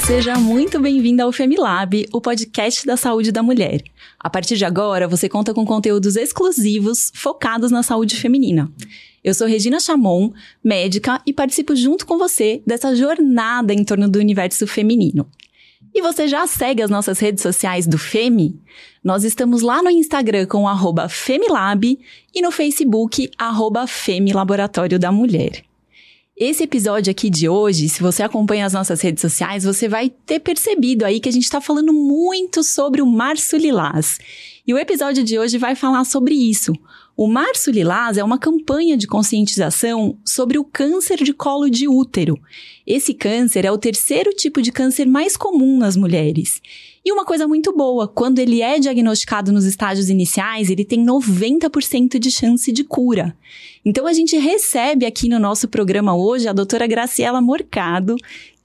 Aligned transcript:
seja 0.00 0.36
muito 0.36 0.80
bem-vinda 0.80 1.24
ao 1.24 1.32
Femilab, 1.32 2.08
o 2.12 2.20
podcast 2.20 2.86
da 2.86 2.96
saúde 2.96 3.30
da 3.30 3.42
mulher. 3.42 3.82
A 4.18 4.30
partir 4.30 4.56
de 4.56 4.64
agora, 4.64 5.06
você 5.06 5.28
conta 5.28 5.52
com 5.52 5.64
conteúdos 5.64 6.16
exclusivos 6.16 7.12
focados 7.14 7.70
na 7.70 7.82
saúde 7.82 8.16
feminina. 8.16 8.72
Eu 9.22 9.34
sou 9.34 9.46
Regina 9.46 9.78
Chamon, 9.78 10.32
médica, 10.64 11.20
e 11.26 11.32
participo 11.32 11.76
junto 11.76 12.06
com 12.06 12.18
você 12.18 12.62
dessa 12.66 12.96
jornada 12.96 13.74
em 13.74 13.84
torno 13.84 14.08
do 14.08 14.18
universo 14.18 14.66
feminino. 14.66 15.26
E 15.94 16.00
você 16.00 16.26
já 16.26 16.46
segue 16.46 16.82
as 16.82 16.90
nossas 16.90 17.18
redes 17.18 17.42
sociais 17.42 17.86
do 17.86 17.98
Femi? 17.98 18.58
Nós 19.04 19.22
estamos 19.22 19.60
lá 19.60 19.82
no 19.82 19.90
Instagram 19.90 20.46
com 20.46 20.64
o 20.64 21.08
Femilab 21.08 21.98
e 22.34 22.42
no 22.42 22.50
Facebook, 22.50 23.30
arroba 23.36 23.86
Femilaboratório 23.86 24.98
da 24.98 25.12
Mulher. 25.12 25.69
Esse 26.40 26.62
episódio 26.62 27.10
aqui 27.10 27.28
de 27.28 27.50
hoje, 27.50 27.86
se 27.86 28.00
você 28.00 28.22
acompanha 28.22 28.64
as 28.64 28.72
nossas 28.72 29.02
redes 29.02 29.20
sociais, 29.20 29.62
você 29.62 29.86
vai 29.86 30.08
ter 30.08 30.40
percebido 30.40 31.04
aí 31.04 31.20
que 31.20 31.28
a 31.28 31.32
gente 31.32 31.42
está 31.42 31.60
falando 31.60 31.92
muito 31.92 32.62
sobre 32.62 33.02
o 33.02 33.06
Março 33.06 33.58
Lilás. 33.58 34.18
E 34.66 34.72
o 34.72 34.78
episódio 34.78 35.22
de 35.22 35.38
hoje 35.38 35.58
vai 35.58 35.74
falar 35.74 36.02
sobre 36.04 36.34
isso. 36.34 36.72
O 37.14 37.26
Março 37.26 37.70
Lilás 37.70 38.16
é 38.16 38.24
uma 38.24 38.38
campanha 38.38 38.96
de 38.96 39.06
conscientização 39.06 40.16
sobre 40.24 40.58
o 40.58 40.64
câncer 40.64 41.22
de 41.22 41.34
colo 41.34 41.68
de 41.68 41.86
útero. 41.86 42.40
Esse 42.86 43.12
câncer 43.12 43.66
é 43.66 43.70
o 43.70 43.76
terceiro 43.76 44.30
tipo 44.30 44.62
de 44.62 44.72
câncer 44.72 45.04
mais 45.04 45.36
comum 45.36 45.76
nas 45.76 45.94
mulheres. 45.94 46.62
E 47.02 47.10
uma 47.10 47.24
coisa 47.24 47.48
muito 47.48 47.74
boa, 47.74 48.06
quando 48.06 48.40
ele 48.40 48.60
é 48.60 48.78
diagnosticado 48.78 49.50
nos 49.50 49.64
estágios 49.64 50.10
iniciais, 50.10 50.68
ele 50.68 50.84
tem 50.84 51.02
90% 51.02 52.18
de 52.18 52.30
chance 52.30 52.70
de 52.70 52.84
cura. 52.84 53.34
Então 53.82 54.06
a 54.06 54.12
gente 54.12 54.36
recebe 54.36 55.06
aqui 55.06 55.26
no 55.26 55.38
nosso 55.38 55.66
programa 55.66 56.14
hoje 56.14 56.46
a 56.46 56.52
doutora 56.52 56.86
Graciela 56.86 57.40
Morcado, 57.40 58.16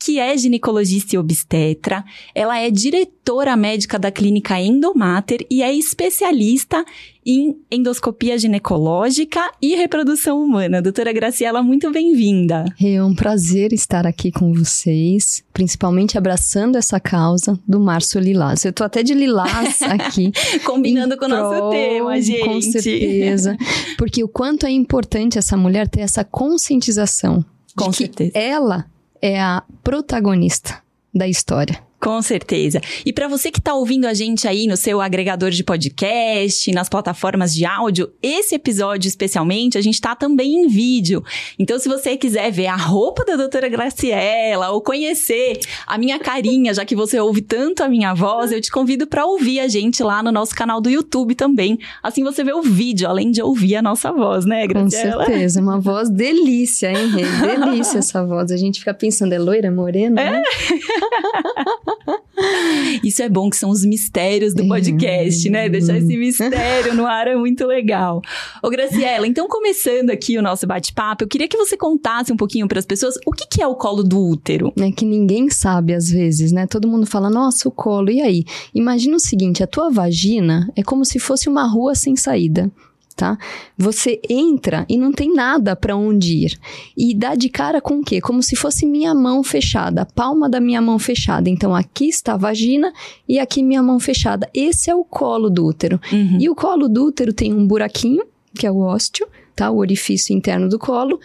que 0.06 0.20
é 0.20 0.38
ginecologista 0.38 1.16
e 1.16 1.18
obstetra. 1.18 2.06
Ela 2.36 2.60
é 2.60 2.70
diretora 2.70 3.58
médica 3.58 3.98
da 3.98 4.12
clínica 4.12 4.62
Endomater 4.62 5.44
e 5.50 5.64
é 5.64 5.74
especialista 5.74 6.86
em 7.26 7.58
endoscopia 7.72 8.38
ginecológica 8.38 9.42
e 9.60 9.74
reprodução 9.74 10.40
humana. 10.40 10.80
Doutora 10.80 11.12
Graciela, 11.12 11.64
muito 11.64 11.92
bem-vinda. 11.92 12.66
É 12.80 13.04
um 13.04 13.16
prazer 13.16 13.74
estar 13.74 14.06
aqui 14.06 14.32
com 14.32 14.54
vocês, 14.54 15.44
principalmente 15.52 16.20
abraçando 16.20 16.76
essa 16.76 17.00
causa 17.00 17.60
do 17.68 17.80
Março 17.80 18.20
Lilás. 18.20 18.64
Eu 18.64 18.74
tô 18.74 18.84
até 18.84 19.02
de 19.02 19.16
lilás 19.16 19.82
aqui. 19.90 20.32
Combinando 20.64 21.18
com 21.18 21.26
o 21.26 21.30
nosso 21.30 21.72
tema, 21.72 22.22
gente. 22.22 22.46
Com 22.46 22.62
certeza. 22.62 23.58
Porque 23.98 24.24
o 24.24 24.28
quanto 24.28 24.68
é 24.68 24.72
importante 24.72 25.40
essa 25.40 25.58
mulher 25.58 25.90
ter 25.90 26.02
essa 26.02 26.24
conscientização. 26.24 27.44
Com 27.76 27.92
certeza. 27.92 28.32
ela 28.36 28.86
é 29.26 29.42
a 29.42 29.64
protagonista 29.84 30.84
da 31.12 31.28
história. 31.28 31.85
Com 32.06 32.22
certeza. 32.22 32.80
E 33.04 33.12
para 33.12 33.28
você 33.28 33.50
que 33.50 33.58
está 33.58 33.74
ouvindo 33.74 34.06
a 34.06 34.14
gente 34.14 34.48
aí 34.48 34.68
no 34.68 34.78
seu 34.78 35.02
agregador 35.02 35.50
de 35.50 35.64
podcast, 35.64 36.72
nas 36.72 36.88
plataformas 36.88 37.52
de 37.52 37.66
áudio, 37.66 38.12
esse 38.22 38.54
episódio 38.54 39.08
especialmente, 39.08 39.76
a 39.76 39.82
gente 39.82 39.96
está 39.96 40.16
também 40.16 40.54
em 40.54 40.68
vídeo. 40.68 41.24
Então, 41.58 41.80
se 41.80 41.90
você 41.90 42.16
quiser 42.16 42.52
ver 42.52 42.68
a 42.68 42.76
roupa 42.76 43.26
da 43.26 43.36
doutora 43.36 43.68
Graciela 43.68 44.70
ou 44.70 44.82
conhecer 44.82 45.58
a 45.88 45.98
minha 45.98 46.20
carinha, 46.20 46.76
já 46.76 46.86
que 46.86 46.96
você 46.96 47.20
ouve 47.20 47.42
tanto 47.42 47.82
a 47.82 47.90
minha 47.90 48.14
voz, 48.14 48.52
eu 48.52 48.62
te 48.62 48.70
convido 48.70 49.08
para 49.08 49.26
ouvir 49.26 49.60
a 49.60 49.68
gente 49.68 50.04
lá 50.04 50.22
no 50.22 50.32
nosso 50.32 50.54
canal 50.54 50.80
do 50.80 50.92
YouTube 50.92 51.34
também. 51.34 51.80
Assim 52.04 52.24
você 52.24 52.44
vê 52.44 52.54
o 52.54 52.62
vídeo, 52.62 53.10
além 53.10 53.32
de 53.32 53.42
ouvir 53.42 53.78
a 53.78 53.82
nossa 53.82 54.12
voz, 54.12 54.46
né, 54.46 54.68
Graciela? 54.68 55.24
Com 55.24 55.26
certeza, 55.26 55.60
uma 55.60 55.80
voz 55.80 56.08
delícia, 56.08 56.92
hein, 56.92 57.08
Rê? 57.08 57.26
Delícia 57.66 57.98
essa 57.98 58.24
voz. 58.24 58.52
A 58.52 58.58
gente 58.58 58.78
fica 58.78 58.94
pensando, 58.94 59.34
é 59.34 59.40
loira, 59.40 59.72
morena, 59.72 60.22
é? 60.22 60.32
né? 60.34 60.44
Isso 63.04 63.22
é 63.22 63.30
bom, 63.30 63.50
que 63.50 63.58
são 63.58 63.70
os 63.70 63.84
mistérios 63.84 64.54
do 64.54 64.68
podcast, 64.68 65.50
né? 65.50 65.70
Deixar 65.70 65.98
esse 65.98 66.18
mistério 66.18 66.94
no 66.94 67.06
ar 67.06 67.28
é 67.28 67.36
muito 67.36 67.66
legal. 67.66 68.22
Ô, 68.62 68.70
Graciela, 68.70 69.28
então 69.28 69.48
começando 69.48 70.10
aqui 70.10 70.38
o 70.38 70.42
nosso 70.42 70.68
bate-papo, 70.68 71.24
eu 71.24 71.28
queria 71.28 71.48
que 71.48 71.58
você 71.58 71.78
contasse 71.78 72.32
um 72.32 72.38
pouquinho 72.38 72.68
para 72.68 72.80
as 72.80 72.86
pessoas 72.86 73.16
o 73.26 73.32
que, 73.32 73.48
que 73.48 73.62
é 73.62 73.68
o 73.68 73.76
colo 73.76 74.04
do 74.04 74.20
útero. 74.20 74.74
É 74.78 74.92
que 74.92 75.06
ninguém 75.06 75.50
sabe 75.50 75.94
às 75.94 76.10
vezes, 76.10 76.52
né? 76.52 76.68
Todo 76.68 76.88
mundo 76.88 77.06
fala, 77.06 77.30
nossa, 77.30 77.68
o 77.68 77.72
colo, 77.72 78.10
e 78.10 78.22
aí? 78.22 78.44
Imagina 78.74 79.16
o 79.16 79.20
seguinte, 79.20 79.64
a 79.64 79.68
tua 79.68 79.90
vagina 79.90 80.72
é 80.76 80.84
como 80.84 81.06
se 81.06 81.20
fosse 81.20 81.50
uma 81.50 81.68
rua 81.68 81.96
sem 81.96 82.16
saída 82.16 82.72
tá? 83.16 83.38
Você 83.78 84.20
entra 84.30 84.86
e 84.90 84.98
não 84.98 85.12
tem 85.12 85.34
nada 85.34 85.76
para 85.76 85.96
onde 85.96 86.46
ir. 86.46 86.60
E 86.98 87.14
dá 87.14 87.34
de 87.34 87.50
cara 87.50 87.80
com 87.80 88.00
o 88.00 88.04
quê? 88.04 88.20
Como 88.20 88.44
se 88.44 88.56
fosse 88.56 88.86
minha 88.86 89.16
mão 89.16 89.44
fechada, 89.44 90.02
a 90.02 90.06
palma 90.06 90.50
da 90.50 90.60
minha 90.60 90.82
mão 90.82 91.00
fechada. 91.00 91.50
Então 91.50 91.74
aqui 91.74 92.10
está 92.10 92.34
a 92.34 92.38
vagina 92.38 92.92
e 93.28 93.40
aqui 93.40 93.64
minha 93.64 93.82
mão 93.82 94.00
fechada. 94.00 94.50
Esse 94.54 94.90
é 94.90 94.96
o 94.96 95.06
colo 95.06 95.50
do 95.50 95.66
útero. 95.66 96.00
Uhum. 96.12 96.38
E 96.40 96.50
o 96.50 96.56
colo 96.56 96.90
do 96.90 97.06
útero 97.06 97.34
tem 97.34 97.54
um 97.54 97.66
buraquinho, 97.66 98.24
que 98.54 98.68
é 98.68 98.72
o 98.72 98.80
ósteo, 98.80 99.28
tá? 99.56 99.72
O 99.72 99.78
orifício 99.78 100.36
interno 100.36 100.68
do 100.68 100.78
colo, 100.78 101.20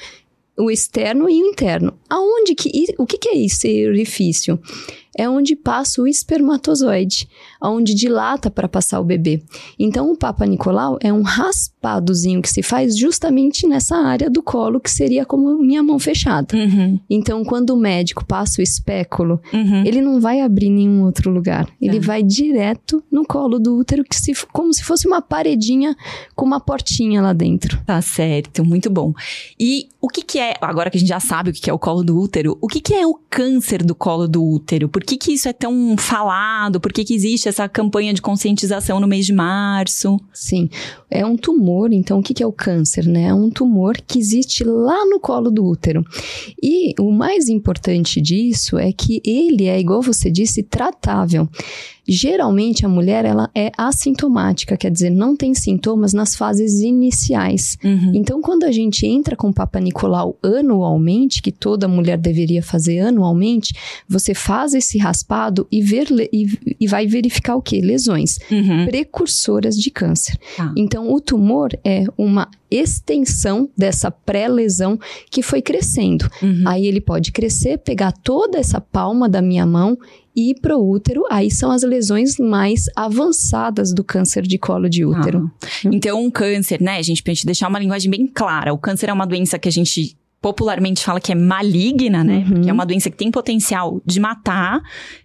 o 0.56 0.70
externo 0.70 1.28
e 1.28 1.42
o 1.42 1.46
interno. 1.46 1.94
Aonde 2.08 2.54
que 2.54 2.70
o 2.98 3.06
que, 3.06 3.18
que 3.18 3.28
é 3.28 3.44
esse 3.44 3.88
orifício? 3.88 4.60
É 5.16 5.28
onde 5.28 5.56
passa 5.56 6.02
o 6.02 6.06
espermatozoide, 6.06 7.28
onde 7.62 7.94
dilata 7.94 8.50
para 8.50 8.68
passar 8.68 9.00
o 9.00 9.04
bebê. 9.04 9.42
Então, 9.78 10.10
o 10.10 10.16
Papa 10.16 10.46
Nicolau 10.46 10.98
é 11.00 11.12
um 11.12 11.22
raspadozinho 11.22 12.42
que 12.42 12.48
se 12.48 12.62
faz 12.62 12.96
justamente 12.96 13.66
nessa 13.66 13.96
área 13.96 14.30
do 14.30 14.42
colo, 14.42 14.80
que 14.80 14.90
seria 14.90 15.24
como 15.24 15.58
minha 15.58 15.82
mão 15.82 15.98
fechada. 15.98 16.56
Uhum. 16.56 16.98
Então, 17.08 17.44
quando 17.44 17.70
o 17.70 17.76
médico 17.76 18.24
passa 18.24 18.60
o 18.60 18.62
espéculo, 18.62 19.40
uhum. 19.52 19.84
ele 19.84 20.00
não 20.00 20.20
vai 20.20 20.40
abrir 20.40 20.70
nenhum 20.70 21.04
outro 21.04 21.30
lugar. 21.30 21.68
Ele 21.80 21.96
é. 21.96 22.00
vai 22.00 22.22
direto 22.22 23.02
no 23.10 23.24
colo 23.24 23.58
do 23.58 23.76
útero, 23.76 24.04
que 24.04 24.16
se, 24.16 24.32
como 24.52 24.72
se 24.72 24.84
fosse 24.84 25.06
uma 25.06 25.20
paredinha 25.20 25.96
com 26.34 26.44
uma 26.44 26.60
portinha 26.60 27.20
lá 27.20 27.32
dentro. 27.32 27.80
Tá 27.84 28.00
certo, 28.00 28.64
muito 28.64 28.88
bom. 28.90 29.12
E 29.58 29.88
o 30.00 30.08
que, 30.08 30.22
que 30.22 30.38
é, 30.38 30.54
agora 30.60 30.90
que 30.90 30.96
a 30.96 31.00
gente 31.00 31.08
já 31.08 31.20
sabe 31.20 31.50
o 31.50 31.52
que 31.52 31.68
é 31.68 31.72
o 31.72 31.78
colo 31.78 32.02
do 32.02 32.18
útero, 32.18 32.56
o 32.60 32.66
que, 32.66 32.80
que 32.80 32.94
é 32.94 33.06
o 33.06 33.14
câncer 33.28 33.84
do 33.84 33.94
colo 33.94 34.26
do 34.26 34.42
útero? 34.42 34.88
Por 34.88 35.02
que, 35.10 35.16
que 35.16 35.32
isso 35.32 35.48
é 35.48 35.52
tão 35.52 35.96
falado? 35.98 36.80
Por 36.80 36.92
que, 36.92 37.04
que 37.04 37.14
existe 37.14 37.48
essa 37.48 37.68
campanha 37.68 38.14
de 38.14 38.22
conscientização 38.22 39.00
no 39.00 39.08
mês 39.08 39.26
de 39.26 39.32
março? 39.32 40.20
Sim, 40.32 40.68
é 41.10 41.26
um 41.26 41.36
tumor, 41.36 41.92
então 41.92 42.20
o 42.20 42.22
que, 42.22 42.32
que 42.32 42.42
é 42.42 42.46
o 42.46 42.52
câncer, 42.52 43.06
né? 43.06 43.24
É 43.24 43.34
um 43.34 43.50
tumor 43.50 43.96
que 43.96 44.18
existe 44.18 44.62
lá 44.62 45.04
no 45.06 45.18
colo 45.18 45.50
do 45.50 45.64
útero. 45.66 46.04
E 46.62 46.94
o 47.00 47.10
mais 47.10 47.48
importante 47.48 48.20
disso 48.20 48.78
é 48.78 48.92
que 48.92 49.20
ele 49.24 49.66
é, 49.66 49.80
igual 49.80 50.00
você 50.00 50.30
disse, 50.30 50.62
tratável. 50.62 51.48
Geralmente 52.12 52.84
a 52.84 52.88
mulher 52.88 53.24
ela 53.24 53.48
é 53.54 53.70
assintomática, 53.78 54.76
quer 54.76 54.90
dizer, 54.90 55.10
não 55.10 55.36
tem 55.36 55.54
sintomas 55.54 56.12
nas 56.12 56.34
fases 56.34 56.80
iniciais. 56.80 57.78
Uhum. 57.84 58.10
Então, 58.12 58.40
quando 58.42 58.64
a 58.64 58.72
gente 58.72 59.06
entra 59.06 59.36
com 59.36 59.52
Papa 59.52 59.78
Nicolau 59.78 60.36
anualmente, 60.42 61.40
que 61.40 61.52
toda 61.52 61.86
mulher 61.86 62.18
deveria 62.18 62.64
fazer 62.64 62.98
anualmente, 62.98 63.74
você 64.08 64.34
faz 64.34 64.74
esse 64.74 64.98
raspado 64.98 65.68
e, 65.70 65.80
ver, 65.80 66.08
e, 66.32 66.76
e 66.80 66.86
vai 66.88 67.06
verificar 67.06 67.54
o 67.54 67.62
que? 67.62 67.80
Lesões 67.80 68.40
uhum. 68.50 68.86
precursoras 68.86 69.78
de 69.78 69.88
câncer. 69.88 70.36
Ah. 70.58 70.74
Então, 70.76 71.12
o 71.12 71.20
tumor 71.20 71.70
é 71.84 72.06
uma 72.18 72.48
extensão 72.70 73.68
dessa 73.76 74.10
pré-lesão 74.10 74.98
que 75.30 75.42
foi 75.42 75.60
crescendo. 75.60 76.28
Uhum. 76.42 76.62
Aí 76.66 76.86
ele 76.86 77.00
pode 77.00 77.32
crescer, 77.32 77.78
pegar 77.78 78.12
toda 78.12 78.58
essa 78.58 78.80
palma 78.80 79.28
da 79.28 79.42
minha 79.42 79.66
mão 79.66 79.98
e 80.40 80.50
ir 80.50 80.60
para 80.60 80.76
o 80.76 80.90
útero, 80.90 81.22
aí 81.30 81.50
são 81.50 81.70
as 81.70 81.82
lesões 81.82 82.38
mais 82.38 82.84
avançadas 82.96 83.92
do 83.92 84.02
câncer 84.02 84.42
de 84.42 84.56
colo 84.56 84.88
de 84.88 85.04
útero. 85.04 85.50
Ah. 85.62 85.68
Então, 85.92 86.24
um 86.24 86.30
câncer, 86.30 86.80
né, 86.80 87.02
gente, 87.02 87.22
pra 87.22 87.34
gente 87.34 87.44
deixar 87.44 87.68
uma 87.68 87.78
linguagem 87.78 88.10
bem 88.10 88.26
clara, 88.26 88.72
o 88.72 88.78
câncer 88.78 89.10
é 89.10 89.12
uma 89.12 89.26
doença 89.26 89.58
que 89.58 89.68
a 89.68 89.72
gente 89.72 90.16
popularmente 90.40 91.04
fala 91.04 91.20
que 91.20 91.30
é 91.30 91.34
maligna, 91.34 92.24
né? 92.24 92.38
Uhum. 92.38 92.54
Porque 92.54 92.70
é 92.70 92.72
uma 92.72 92.86
doença 92.86 93.10
que 93.10 93.16
tem 93.16 93.30
potencial 93.30 94.00
de 94.06 94.18
matar, 94.18 94.80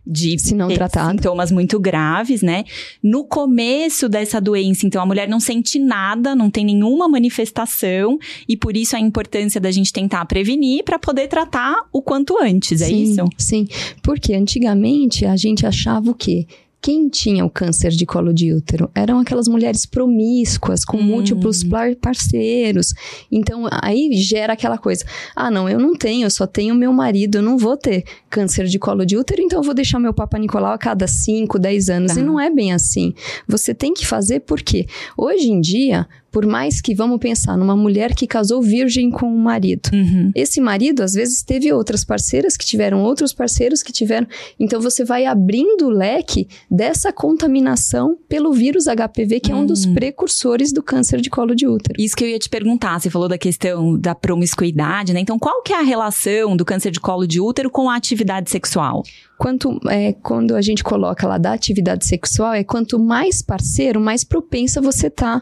de 0.06 0.38
Se 0.38 0.54
não 0.54 0.68
ter 0.68 0.76
tratada. 0.76 1.12
sintomas 1.12 1.52
muito 1.52 1.80
graves, 1.80 2.42
né? 2.42 2.66
No 3.02 3.24
começo 3.24 4.10
dessa 4.10 4.42
doença, 4.42 4.86
então 4.86 5.02
a 5.02 5.06
mulher 5.06 5.30
não 5.30 5.40
sente 5.40 5.80
nada, 5.80 6.36
não 6.36 6.50
tem 6.50 6.66
nenhuma 6.66 7.08
manifestação 7.08 8.18
e 8.48 8.58
por 8.58 8.76
isso 8.76 8.96
a 8.96 9.00
importância 9.00 9.62
da 9.62 9.72
gente 9.72 9.94
tentar 9.94 10.26
prevenir 10.26 10.84
para 10.84 11.00
poder 11.00 11.28
tratar 11.28 11.76
o 11.94 12.02
quanto 12.02 12.38
antes, 12.42 12.82
é 12.82 12.88
sim, 12.88 13.04
isso? 13.04 13.26
Sim, 13.38 13.68
porque 14.04 14.34
antigamente 14.34 15.26
a 15.26 15.38
gente 15.38 15.66
achava 15.66 16.12
o 16.12 16.14
quê? 16.14 16.46
Quem 16.86 17.10
tinha 17.10 17.44
o 17.44 17.50
câncer 17.50 17.90
de 17.90 18.06
colo 18.06 18.32
de 18.32 18.54
útero? 18.54 18.92
Eram 18.94 19.18
aquelas 19.18 19.48
mulheres 19.48 19.88
promíscuas, 19.88 20.86
com 20.86 20.98
hum. 20.98 21.02
múltiplos 21.02 21.64
parceiros. 22.00 22.94
Então, 23.32 23.68
aí 23.82 24.12
gera 24.14 24.54
aquela 24.54 24.78
coisa: 24.78 25.04
ah, 25.36 25.50
não, 25.50 25.68
eu 25.68 25.80
não 25.80 25.96
tenho, 25.96 26.28
eu 26.28 26.30
só 26.30 26.46
tenho 26.46 26.76
meu 26.76 26.94
marido, 26.94 27.40
eu 27.40 27.42
não 27.42 27.58
vou 27.58 27.76
ter 27.76 28.04
câncer 28.30 28.68
de 28.68 28.78
colo 28.78 29.04
de 29.04 29.18
útero, 29.18 29.42
então 29.42 29.58
eu 29.58 29.64
vou 29.64 29.74
deixar 29.74 29.98
meu 29.98 30.14
Papa 30.14 30.38
Nicolau 30.38 30.74
a 30.74 30.78
cada 30.78 31.08
5, 31.08 31.58
10 31.58 31.90
anos. 31.90 32.14
Tá. 32.14 32.20
E 32.20 32.24
não 32.24 32.40
é 32.40 32.52
bem 32.52 32.72
assim. 32.72 33.16
Você 33.48 33.74
tem 33.74 33.92
que 33.92 34.06
fazer 34.06 34.42
porque 34.42 34.86
hoje 35.18 35.50
em 35.50 35.60
dia 35.60 36.08
Por 36.36 36.46
mais 36.46 36.82
que, 36.82 36.94
vamos 36.94 37.18
pensar, 37.18 37.56
numa 37.56 37.78
mulher 37.78 38.14
que 38.14 38.28
casou 38.28 38.62
virgem 38.62 39.10
com 39.10 39.26
um 39.26 39.38
marido. 39.38 39.90
Uhum. 39.94 40.34
Esse 40.36 40.60
marido, 40.60 41.02
às 41.02 41.14
vezes, 41.14 41.42
teve 41.42 41.72
outras 41.72 42.04
parceiras 42.04 42.58
que 42.58 42.66
tiveram 42.66 43.02
outros 43.04 43.32
parceiros 43.32 43.82
que 43.82 43.94
tiveram. 43.94 44.28
Então, 44.60 44.82
você 44.82 45.06
vai 45.06 45.26
abrindo 45.26 45.86
o 45.86 45.90
leque 45.90 46.50
dessa 46.70 47.14
contaminação 47.14 48.18
pelo 48.28 48.52
vírus 48.52 48.84
HPV, 48.84 49.40
que 49.40 49.50
é 49.54 49.56
um 49.56 49.66
dos 49.66 49.86
Hum. 49.86 49.94
precursores 49.94 50.74
do 50.74 50.84
câncer 50.84 51.22
de 51.22 51.30
colo 51.30 51.56
de 51.56 51.70
útero. 51.70 51.96
Isso 51.98 52.18
que 52.18 52.26
eu 52.26 52.28
ia 52.28 52.38
te 52.38 52.50
perguntar, 52.50 53.00
você 53.00 53.10
falou 53.10 53.30
da 53.30 53.38
questão 53.38 53.98
da 53.98 54.14
promiscuidade, 54.14 55.14
né? 55.14 55.22
Então, 55.22 55.40
qual 55.40 55.64
que 55.64 55.72
é 55.72 55.80
a 55.80 55.84
relação 55.84 56.58
do 56.58 56.66
câncer 56.66 56.92
de 56.92 57.00
colo 57.00 57.26
de 57.26 57.40
útero 57.40 57.70
com 57.70 57.90
a 57.90 57.96
atividade 57.96 58.52
sexual? 58.52 59.04
Quanto, 59.38 59.80
é, 59.88 60.12
quando 60.12 60.54
a 60.54 60.62
gente 60.62 60.84
coloca 60.84 61.26
lá 61.26 61.38
da 61.38 61.54
atividade 61.54 62.06
sexual, 62.06 62.54
é 62.54 62.62
quanto 62.62 63.00
mais 63.00 63.42
parceiro, 63.42 64.02
mais 64.02 64.26
propensa 64.26 64.82
você 64.82 65.10
tá 65.10 65.42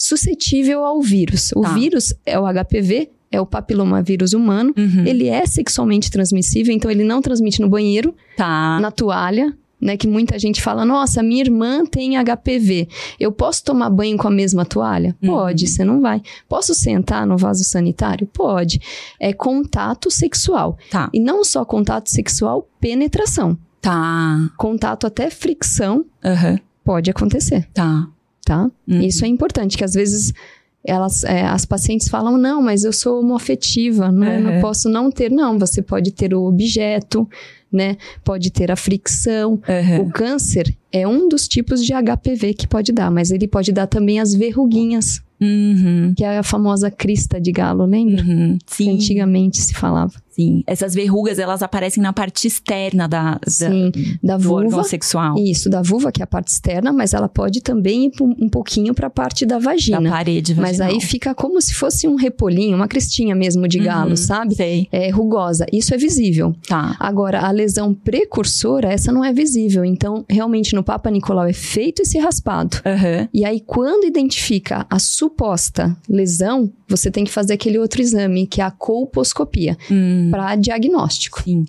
suscetível 0.00 0.84
ao 0.84 1.00
vírus. 1.02 1.50
O 1.54 1.60
Tá. 1.60 1.74
vírus 1.74 2.14
é 2.24 2.38
o 2.40 2.46
HPV, 2.46 3.10
é 3.30 3.38
o 3.40 3.44
papilomavírus 3.46 4.32
humano. 4.32 4.72
Uhum. 4.76 5.04
Ele 5.06 5.28
é 5.28 5.44
sexualmente 5.44 6.10
transmissível, 6.10 6.74
então 6.74 6.90
ele 6.90 7.04
não 7.04 7.20
transmite 7.20 7.60
no 7.60 7.68
banheiro, 7.68 8.14
Tá. 8.36 8.80
na 8.80 8.90
toalha, 8.90 9.54
né? 9.80 9.96
Que 9.98 10.08
muita 10.08 10.38
gente 10.38 10.60
fala, 10.62 10.84
nossa, 10.86 11.22
minha 11.22 11.42
irmã 11.42 11.84
tem 11.84 12.16
HPV. 12.16 12.88
Eu 13.20 13.30
posso 13.30 13.62
tomar 13.62 13.90
banho 13.90 14.16
com 14.16 14.26
a 14.26 14.30
mesma 14.30 14.64
toalha? 14.64 15.14
Uhum. 15.22 15.28
Pode, 15.30 15.66
você 15.68 15.84
não 15.84 16.00
vai. 16.00 16.22
Posso 16.48 16.74
sentar 16.74 17.26
no 17.26 17.36
vaso 17.36 17.62
sanitário? 17.62 18.26
Pode. 18.26 18.80
É 19.20 19.32
contato 19.34 20.10
sexual. 20.10 20.78
Tá. 20.90 21.10
E 21.12 21.20
não 21.20 21.44
só 21.44 21.64
contato 21.64 22.08
sexual, 22.08 22.66
penetração. 22.80 23.56
Tá. 23.82 24.50
Contato 24.58 25.06
até 25.06 25.30
fricção 25.30 26.04
Aham. 26.24 26.58
pode 26.84 27.10
acontecer, 27.10 27.66
Tá. 27.72 28.06
Tá? 28.50 28.68
Uhum. 28.88 29.00
Isso 29.02 29.24
é 29.24 29.28
importante, 29.28 29.76
que 29.78 29.84
às 29.84 29.94
vezes 29.94 30.32
elas, 30.84 31.22
é, 31.22 31.42
as 31.42 31.64
pacientes 31.64 32.08
falam, 32.08 32.36
não, 32.36 32.60
mas 32.60 32.82
eu 32.82 32.92
sou 32.92 33.20
homoafetiva, 33.20 34.10
não, 34.10 34.26
Uhum. 34.26 34.40
não 34.42 34.60
posso 34.60 34.88
não 34.88 35.08
ter. 35.08 35.30
Não, 35.30 35.56
você 35.56 35.80
pode 35.80 36.10
ter 36.10 36.34
o 36.34 36.42
objeto, 36.42 37.28
né? 37.72 37.96
Pode 38.24 38.50
ter 38.50 38.72
a 38.72 38.76
fricção. 38.76 39.60
Aham. 39.68 40.00
O 40.00 40.10
câncer 40.10 40.74
é 40.90 41.06
um 41.06 41.28
dos 41.28 41.46
tipos 41.46 41.84
de 41.84 41.92
HPV 41.92 42.54
que 42.54 42.66
pode 42.66 42.90
dar, 42.90 43.08
mas 43.10 43.30
ele 43.30 43.46
pode 43.46 43.70
dar 43.70 43.86
também 43.86 44.18
as 44.18 44.34
verruguinhas, 44.34 45.20
Uhum. 45.40 46.12
que 46.16 46.24
é 46.24 46.38
a 46.38 46.42
famosa 46.42 46.90
crista 46.90 47.40
de 47.40 47.52
galo, 47.52 47.84
lembra? 47.86 48.24
Uhum. 48.24 48.58
Que 48.66 48.84
Sim. 48.84 48.94
antigamente 48.94 49.58
se 49.58 49.72
falava. 49.74 50.14
Sim. 50.30 50.62
Essas 50.66 50.94
verrugas, 50.94 51.38
elas 51.38 51.62
aparecem 51.62 52.02
na 52.02 52.12
parte 52.12 52.46
externa 52.46 53.08
da, 53.08 53.32
da- 53.34 53.38
Sim, 53.48 53.92
da 54.22 54.36
vulva. 54.36 54.82
sexual. 54.84 55.34
Isso, 55.38 55.68
da 55.68 55.82
vulva, 55.82 56.10
que 56.12 56.22
é 56.22 56.24
a 56.24 56.26
parte 56.26 56.48
externa, 56.48 56.92
mas 56.92 57.12
ela 57.14 57.28
pode 57.28 57.60
também 57.60 58.06
ir 58.06 58.12
um 58.22 58.48
pouquinho 58.48 58.94
para 58.94 59.08
a 59.08 59.10
parte 59.10 59.44
da 59.44 59.56
Da 59.58 59.64
vagina. 59.64 60.10
parede 60.10 60.54
vaginal. 60.54 60.70
Mas 60.70 60.80
aí 60.80 61.00
fica 61.00 61.34
como 61.34 61.60
se 61.60 61.74
fosse 61.74 62.06
um 62.08 62.14
repolinho, 62.14 62.76
uma 62.76 62.86
crestinha 62.88 63.34
mesmo 63.34 63.66
de 63.68 63.78
galo, 63.80 64.10
Uhum. 64.10 64.16
sabe? 64.16 64.54
Sei. 64.54 64.88
É 64.92 65.10
rugosa. 65.10 65.66
Isso 65.72 65.92
é 65.94 65.98
visível. 65.98 66.54
Tá. 66.66 66.96
Agora, 67.00 67.40
a 67.40 67.50
lesão 67.50 67.92
precursora, 67.92 68.92
essa 68.92 69.10
não 69.12 69.24
é 69.24 69.32
visível. 69.32 69.84
Então, 69.84 70.24
realmente, 70.28 70.74
no 70.74 70.82
Papa 70.84 71.10
Nicolau 71.10 71.46
é 71.46 71.52
feito 71.52 72.02
esse 72.02 72.18
raspado. 72.18 72.78
Aham. 72.86 73.28
E 73.34 73.44
aí, 73.44 73.60
quando 73.60 74.04
identifica 74.06 74.86
a 74.88 74.98
suposta 74.98 75.96
lesão, 76.08 76.72
você 76.88 77.10
tem 77.10 77.24
que 77.24 77.30
fazer 77.30 77.54
aquele 77.54 77.78
outro 77.78 78.00
exame, 78.00 78.46
que 78.46 78.60
é 78.60 78.64
a 78.64 78.70
colposcopia, 78.70 79.76
Hum. 79.90 80.29
Para 80.30 80.56
diagnóstico. 80.56 81.42
Sim. 81.42 81.64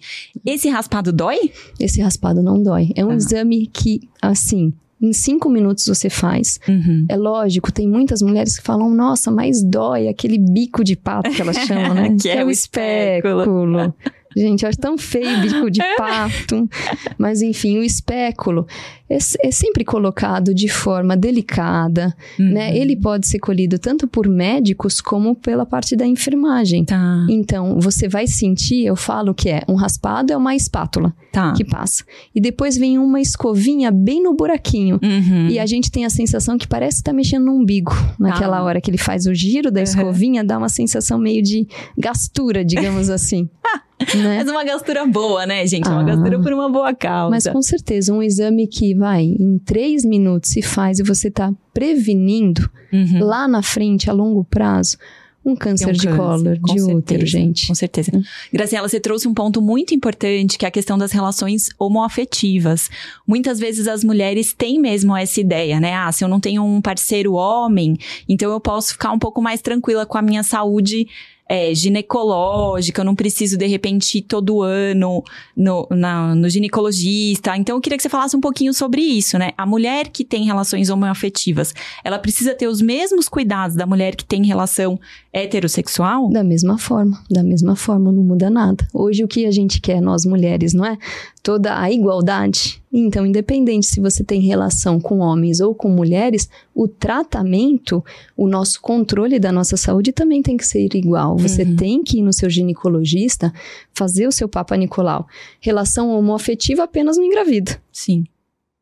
Esse 0.46 0.70
raspado 0.70 1.12
dói? 1.12 1.52
Esse 1.80 2.02
raspado 2.02 2.42
não 2.42 2.62
dói. 2.62 2.92
É 2.96 3.04
um 3.06 3.10
Tá. 3.10 3.16
exame 3.16 3.68
que, 3.68 4.02
assim, 4.22 4.74
em 5.02 5.14
cinco 5.14 5.50
minutos 5.50 5.86
você 5.88 6.10
faz. 6.10 6.60
Uhum. 6.68 7.06
É 7.10 7.16
lógico, 7.18 7.72
tem 7.72 7.88
muitas 7.88 8.22
mulheres 8.22 8.58
que 8.58 8.64
falam, 8.64 8.90
nossa, 8.94 9.32
mas 9.32 9.64
dói 9.64 10.08
aquele 10.08 10.38
bico 10.38 10.84
de 10.84 10.96
pato 10.96 11.30
que 11.32 11.42
elas 11.42 11.58
chamam, 11.58 11.94
né? 11.96 12.16
Que 12.22 12.30
é 12.30 12.46
o 12.46 12.52
espéculo. 12.52 13.94
Gente, 14.36 14.64
eu 14.64 14.70
acho 14.70 14.78
tão 14.78 14.98
feio 14.98 15.42
bico 15.42 15.70
de 15.70 15.80
pato. 15.98 16.68
Mas 17.18 17.42
enfim, 17.42 17.78
o 17.80 17.84
espéculo 17.84 18.66
é, 19.10 19.18
é 19.44 19.52
sempre 19.52 19.84
colocado 19.84 20.54
de 20.54 20.68
forma 20.70 21.18
delicada, 21.18 22.16
né? 22.40 22.70
Uhum. 22.70 22.76
Ele 22.76 22.96
pode 22.96 23.28
ser 23.28 23.40
colhido 23.40 23.78
tanto 23.78 24.08
por 24.08 24.28
médicos 24.28 25.02
como 25.02 25.36
pela 25.36 25.66
parte 25.66 25.96
da 25.96 26.06
enfermagem. 26.06 26.86
Tá. 26.86 27.26
Então, 27.30 27.80
você 27.80 28.08
vai 28.08 28.26
sentir, 28.28 28.86
eu 28.86 28.96
falo 28.96 29.34
que 29.34 29.50
é 29.50 29.64
um 29.68 29.76
raspado 29.76 30.32
é 30.32 30.38
uma 30.38 30.56
espátula 30.56 31.14
Tá. 31.32 31.54
que 31.54 31.64
passa. 31.64 32.04
E 32.36 32.42
depois 32.42 32.78
vem 32.78 32.98
uma 32.98 33.20
escovinha 33.22 33.90
bem 33.90 34.22
no 34.22 34.34
buraquinho. 34.34 35.00
Uhum. 35.02 35.48
E 35.50 35.60
a 35.60 35.66
gente 35.66 35.90
tem 35.90 36.04
a 36.06 36.10
sensação 36.10 36.58
que 36.58 36.68
parece 36.68 36.98
que 36.98 37.04
tá 37.04 37.14
mexendo 37.14 37.46
no 37.46 37.54
umbigo. 37.56 37.92
Naquela 38.20 38.58
Ah. 38.58 38.64
hora 38.64 38.82
que 38.82 38.92
ele 38.92 38.98
faz 38.98 39.26
o 39.26 39.34
giro 39.34 39.72
da 39.72 39.80
Uhum. 39.80 39.84
escovinha, 39.84 40.44
dá 40.44 40.58
uma 40.58 40.68
sensação 40.70 41.18
meio 41.18 41.42
de 41.42 41.68
gastura, 41.98 42.64
digamos 42.66 43.10
assim. 43.10 43.50
Né? 44.16 44.38
Mas 44.38 44.50
uma 44.50 44.64
gastura 44.64 45.06
boa, 45.06 45.46
né, 45.46 45.66
gente? 45.68 45.88
É 45.88 45.90
uma 45.92 46.02
Ah. 46.02 46.06
gastura 46.06 46.40
por 46.42 46.54
uma 46.54 46.70
boa 46.70 46.94
causa. 46.94 47.30
Mas 47.30 47.48
com 47.48 47.62
certeza, 47.62 48.14
um 48.14 48.22
exame 48.24 48.68
que 48.68 48.94
vai 48.96 49.24
em 49.24 49.58
três 49.66 50.04
minutos 50.06 50.52
se 50.52 50.62
faz 50.62 51.00
e 51.00 51.04
você 51.04 51.30
tá 51.32 51.54
prevenindo 51.74 52.70
Uhum. 52.92 53.24
lá 53.26 53.48
na 53.48 53.62
frente, 53.62 54.10
a 54.10 54.14
longo 54.14 54.44
prazo, 54.44 54.98
um 55.44 55.56
câncer 55.56 55.88
um 55.90 55.92
de 55.92 56.06
câncer, 56.06 56.18
colo, 56.18 56.44
de 56.44 56.82
útero, 56.84 56.86
certeza, 57.02 57.26
gente. 57.26 57.68
Com 57.68 57.74
certeza. 57.74 58.12
Hum. 58.14 58.22
Graciela, 58.54 58.88
você 58.88 59.00
trouxe 59.00 59.28
um 59.28 59.34
ponto 59.34 59.60
muito 59.62 59.92
importante, 59.94 60.56
que 60.58 60.66
é 60.66 60.68
a 60.68 60.72
questão 60.72 60.98
das 61.00 61.12
relações 61.12 61.70
homoafetivas. 61.80 62.90
Muitas 63.28 63.60
vezes 63.60 63.88
as 63.88 64.04
mulheres 64.04 64.54
têm 64.54 64.80
mesmo 64.80 65.16
essa 65.16 65.40
ideia, 65.42 65.80
né? 65.80 65.96
Ah, 65.96 66.12
se 66.12 66.24
eu 66.24 66.28
não 66.28 66.40
tenho 66.40 66.64
um 66.64 66.80
parceiro 66.82 67.34
homem, 67.34 67.98
então 68.30 68.52
eu 68.52 68.60
posso 68.60 68.92
ficar 68.94 69.12
um 69.12 69.20
pouco 69.20 69.42
mais 69.42 69.62
tranquila 69.62 70.06
com 70.06 70.18
a 70.18 70.22
minha 70.22 70.44
saúde 70.44 71.08
é, 71.54 71.76
ginecológica, 71.76 73.02
eu 73.02 73.06
não 73.06 73.14
preciso, 73.14 73.58
de 73.58 73.68
repente, 73.68 74.20
ir 74.20 74.22
todo 74.22 74.62
ano 74.62 75.22
no, 75.54 75.86
na- 75.92 76.34
no 76.34 76.50
ginecologista. 76.50 77.58
Então, 77.58 77.76
eu 77.76 77.82
queria 77.82 77.98
que 77.98 78.04
você 78.04 78.08
falasse 78.08 78.38
um 78.38 78.40
pouquinho 78.40 78.74
sobre 78.74 79.02
isso, 79.02 79.38
né? 79.38 79.52
A 79.58 79.66
mulher 79.66 80.08
que 80.08 80.24
tem 80.24 80.46
relações 80.46 80.90
homoafetivas, 80.90 81.74
ela 82.06 82.18
precisa 82.18 82.56
ter 82.56 82.68
os 82.68 82.82
mesmos 82.82 83.28
cuidados 83.28 83.76
da 83.76 83.86
mulher 83.86 84.16
que 84.16 84.24
tem 84.24 84.46
relação 84.46 84.98
heterossexual? 85.34 86.30
Da 86.30 86.44
mesma 86.44 86.78
forma, 86.78 87.22
da 87.30 87.42
mesma 87.44 87.76
forma, 87.76 88.12
não 88.12 88.24
muda 88.24 88.50
nada. 88.50 88.88
Hoje 88.94 89.24
o 89.24 89.28
que 89.28 89.46
a 89.46 89.52
gente 89.52 89.80
quer, 89.80 90.02
nós 90.02 90.26
mulheres, 90.26 90.74
não 90.74 90.86
é? 90.86 90.98
Toda 91.42 91.80
a 91.80 91.92
igualdade. 91.92 92.82
Então, 92.94 93.26
independente 93.26 93.86
se 93.88 94.02
você 94.02 94.24
tem 94.24 94.42
relação 94.42 95.00
com 95.00 95.20
homens 95.20 95.60
ou 95.62 95.74
com 95.74 95.88
mulheres, 95.90 96.50
o 96.76 96.88
tratamento, 96.88 98.04
o 98.36 98.48
nosso 98.48 98.82
controle 98.82 99.40
da 99.40 99.52
nossa 99.52 99.78
saúde 99.78 100.12
também 100.12 100.42
tem 100.42 100.58
que 100.58 100.66
ser 100.66 100.94
igual. 100.96 101.38
Você 101.38 101.64
Uhum. 101.64 101.76
tem 101.76 102.04
que 102.04 102.20
ir 102.20 102.22
no 102.22 102.34
seu 102.34 102.50
ginecologista 102.50 103.54
fazer 103.94 104.28
o 104.28 104.32
seu 104.32 104.50
Papa 104.50 104.76
Nicolau. 104.76 105.26
Relação 105.62 106.10
homoafetiva 106.10 106.84
apenas 106.84 107.18
no 107.18 107.24
engravida. 107.24 107.78
Sim. 107.92 108.26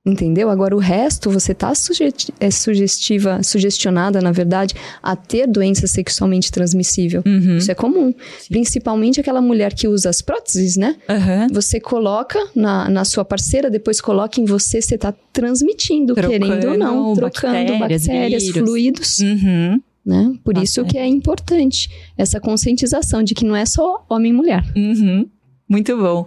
Entendeu? 0.05 0.49
Agora 0.49 0.73
o 0.75 0.79
resto 0.79 1.29
você 1.29 1.53
tá 1.53 1.75
suge- 1.75 2.13
é 2.39 2.49
sugestiva, 2.49 3.43
sugestionada, 3.43 4.21
na 4.21 4.31
verdade, 4.31 4.73
a 5.03 5.13
ter 5.15 5.45
doença 5.45 5.87
sexualmente 5.87 6.51
transmissível. 6.51 7.21
Uhum. 7.25 7.57
Isso 7.57 7.69
é 7.69 7.75
comum. 7.75 8.13
Principalmente 8.47 9.19
aquela 9.19 9.41
mulher 9.41 9.73
que 9.73 9.87
usa 9.89 10.09
as 10.09 10.21
próteses, 10.21 10.77
né? 10.77 10.95
Aham. 11.07 11.47
Você 11.51 11.79
coloca 11.81 12.39
na, 12.55 12.89
na 12.89 13.03
sua 13.03 13.25
parceira, 13.25 13.69
depois 13.69 13.99
coloca 13.99 14.39
em 14.39 14.45
você, 14.45 14.81
você 14.81 14.97
tá 14.97 15.13
transmitindo, 15.33 16.15
Trocando 16.15 16.45
querendo 16.45 16.71
ou 16.71 16.77
não, 16.77 17.13
trocando 17.13 17.53
bactérias, 17.77 17.79
bactérias, 18.07 18.47
fluidos, 18.49 19.19
Uhum. 19.19 19.81
né? 20.05 20.33
Por 20.45 20.57
isso 20.57 20.83
que 20.85 20.97
é 20.97 21.05
importante 21.05 21.89
essa 22.17 22.39
conscientização 22.39 23.21
de 23.21 23.35
que 23.35 23.45
não 23.45 23.55
é 23.55 23.65
só 23.65 24.05
homem 24.09 24.31
e 24.31 24.35
mulher. 24.35 24.63
Uhum. 24.75 25.27
Muito 25.69 25.95
bom. 25.95 26.25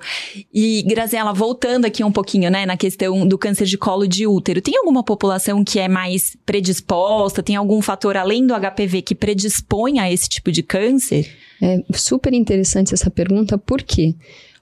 E, 0.55 0.85
Graziela, 0.87 1.33
voltando 1.33 1.85
aqui 1.85 2.05
um 2.05 2.13
pouquinho, 2.13 2.49
né, 2.49 2.65
na 2.65 2.77
questão 2.77 3.27
do 3.27 3.37
câncer 3.37 3.65
de 3.67 3.77
colo 3.77 4.07
de 4.07 4.25
útero, 4.25 4.63
tem 4.63 4.77
alguma 4.77 5.03
população 5.03 5.65
que 5.65 5.81
é 5.81 5.89
mais 5.89 6.37
predisposta? 6.47 7.43
Tem 7.43 7.57
algum 7.57 7.83
fator 7.83 8.17
além 8.17 8.47
do 8.47 8.55
HPV 8.55 9.03
que 9.03 9.17
predispõe 9.17 9.99
a 9.99 10.11
esse 10.11 10.29
tipo 10.29 10.53
de 10.53 10.63
câncer? 10.63 11.29
É 11.61 11.83
super 11.93 12.33
interessante 12.33 12.95
essa 12.95 13.11
pergunta, 13.11 13.59
por 13.59 13.83
quê? 13.83 14.15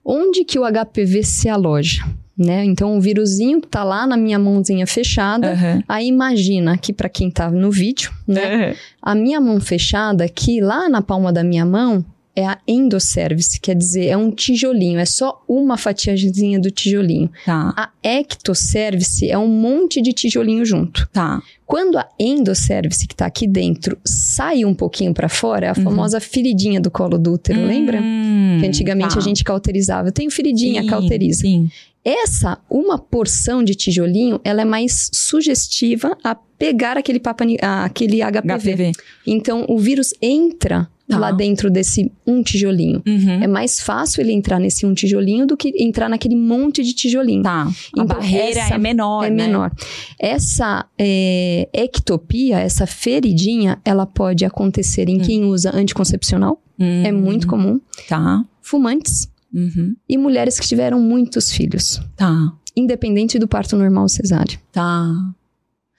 Onde 0.02 0.44
que 0.44 0.58
o 0.58 0.62
HPV 0.62 1.24
se 1.24 1.48
aloja? 1.50 2.02
Né? 2.36 2.64
Então, 2.64 2.96
o 2.96 3.00
vírusinho 3.02 3.60
que 3.60 3.68
tá 3.68 3.84
lá 3.84 4.06
na 4.06 4.16
minha 4.16 4.38
mãozinha 4.38 4.86
fechada, 4.86 5.52
Aham. 5.52 5.84
aí 5.86 6.06
imagina 6.06 6.72
aqui 6.72 6.90
para 6.90 7.06
quem 7.06 7.30
tá 7.30 7.50
no 7.50 7.70
vídeo, 7.70 8.10
né? 8.26 8.54
Aham. 8.54 8.74
A 9.02 9.14
minha 9.14 9.38
mão 9.38 9.60
fechada 9.60 10.24
aqui, 10.24 10.58
lá 10.58 10.88
na 10.88 11.02
palma 11.02 11.30
da 11.30 11.44
minha 11.44 11.66
mão, 11.66 12.02
é 12.40 12.46
a 12.46 12.58
endocervice, 12.66 13.60
quer 13.60 13.76
dizer, 13.76 14.06
é 14.06 14.16
um 14.16 14.30
tijolinho, 14.30 14.98
é 14.98 15.04
só 15.04 15.42
uma 15.48 15.76
fatiazinha 15.76 16.58
do 16.58 16.70
tijolinho. 16.70 17.30
Tá, 17.44 17.72
A 17.76 17.90
ectocervice 18.02 19.30
é 19.30 19.38
um 19.38 19.46
monte 19.48 20.00
de 20.00 20.12
tijolinho 20.12 20.64
junto. 20.64 21.08
tá. 21.12 21.40
Quando 21.66 21.96
a 21.98 22.08
endocervice, 22.18 23.06
que 23.06 23.14
tá 23.14 23.26
aqui 23.26 23.46
dentro, 23.46 23.96
sai 24.04 24.64
um 24.64 24.74
pouquinho 24.74 25.14
para 25.14 25.28
fora, 25.28 25.66
é 25.66 25.68
a 25.68 25.74
Uhum. 25.76 25.84
famosa 25.84 26.18
feridinha 26.18 26.80
do 26.80 26.90
colo 26.90 27.16
do 27.16 27.34
útero, 27.34 27.64
lembra? 27.64 28.00
Hum, 28.02 28.58
que 28.60 28.66
antigamente 28.66 29.14
tá. 29.14 29.20
a 29.20 29.22
gente 29.22 29.44
cauterizava. 29.44 30.08
Eu 30.08 30.12
tenho 30.12 30.32
feridinha, 30.32 30.82
Sim, 30.82 30.88
cauteriza. 30.88 31.42
Sim. 31.42 31.70
Essa, 32.04 32.58
uma 32.68 32.98
porção 32.98 33.62
de 33.62 33.76
tijolinho, 33.76 34.40
ela 34.42 34.62
é 34.62 34.64
mais 34.64 35.10
sugestiva 35.12 36.16
a 36.24 36.34
pegar 36.34 36.96
aquele, 36.96 37.20
papa, 37.20 37.44
aquele 37.84 38.20
HPV. 38.20 38.72
HPV. 38.72 38.92
Então, 39.26 39.64
o 39.68 39.78
vírus 39.78 40.12
entra 40.20 40.88
Tá. 41.10 41.18
lá 41.18 41.30
dentro 41.32 41.70
desse 41.70 42.10
um 42.26 42.42
tijolinho. 42.42 43.02
Uhum. 43.06 43.42
É 43.42 43.46
mais 43.46 43.80
fácil 43.80 44.20
ele 44.20 44.32
entrar 44.32 44.58
nesse 44.58 44.84
um 44.86 44.94
tijolinho 44.94 45.46
do 45.46 45.56
que 45.56 45.72
entrar 45.82 46.08
naquele 46.08 46.36
monte 46.36 46.82
de 46.82 46.92
tijolinho. 46.94 47.42
Tá. 47.42 47.64
A 47.66 47.70
Então, 47.92 48.06
barreira 48.06 48.60
essa 48.60 48.74
é 48.74 48.78
menor, 48.78 49.24
é 49.24 49.30
né? 49.30 49.46
menor. 49.46 49.70
Essa 50.18 50.86
é, 50.98 51.68
ectopia, 51.72 52.58
essa 52.58 52.86
feridinha, 52.86 53.78
ela 53.84 54.06
pode 54.06 54.44
acontecer 54.44 55.08
em 55.08 55.18
Hum. 55.18 55.22
quem 55.22 55.44
usa 55.44 55.74
anticoncepcional, 55.74 56.62
Hum, 56.78 57.02
é 57.04 57.12
muito 57.12 57.46
comum, 57.46 57.80
Tá. 58.08 58.44
fumantes 58.62 59.28
Uhum. 59.52 59.94
e 60.08 60.16
mulheres 60.16 60.58
que 60.60 60.66
tiveram 60.66 61.00
muitos 61.00 61.50
filhos, 61.52 62.00
Tá. 62.16 62.52
independente 62.76 63.38
do 63.38 63.48
parto 63.48 63.76
normal 63.76 64.04
ou 64.04 64.08
cesáreo, 64.08 64.58
Tá. 64.72 65.12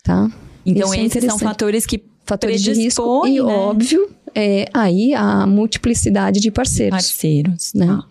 tá? 0.04 0.30
Então, 0.66 0.86
Isso 0.88 0.94
é 0.94 0.98
esses 0.98 1.12
são 1.14 1.20
interessante. 1.22 1.44
fatores 1.44 1.86
que 1.86 2.04
Fatores 2.24 2.62
de 2.62 2.72
risco 2.72 3.26
e, 3.28 3.34
né? 3.34 3.42
óbvio, 3.42 4.08
é, 4.36 4.66
aí 4.74 5.14
a 5.14 5.46
multiplicidade 5.46 6.40
de 6.40 6.52
parceiros. 6.52 6.92
parceiros. 6.92 7.74
Né? 7.74 7.88
Tá. 7.88 8.06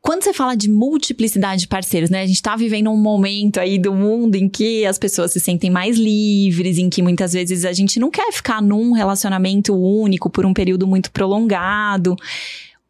Quando 0.00 0.22
você 0.22 0.32
fala 0.32 0.54
de 0.54 0.70
multiplicidade 0.70 1.62
de 1.62 1.68
parceiros, 1.68 2.08
né? 2.08 2.22
A 2.22 2.26
gente 2.26 2.40
tá 2.40 2.56
vivendo 2.56 2.88
um 2.88 2.96
momento 2.96 3.60
aí 3.60 3.78
do 3.78 3.92
mundo 3.92 4.36
em 4.36 4.48
que 4.48 4.86
as 4.86 4.98
pessoas 4.98 5.32
se 5.32 5.40
sentem 5.40 5.68
mais 5.68 5.98
livres, 5.98 6.78
em 6.78 6.88
que 6.88 7.02
muitas 7.02 7.34
vezes 7.34 7.64
a 7.64 7.72
gente 7.74 8.00
não 8.00 8.10
quer 8.10 8.32
ficar 8.32 8.62
num 8.62 8.92
relacionamento 8.92 9.74
único 9.74 10.30
por 10.30 10.46
um 10.46 10.54
período 10.54 10.86
muito 10.86 11.10
prolongado. 11.10 12.16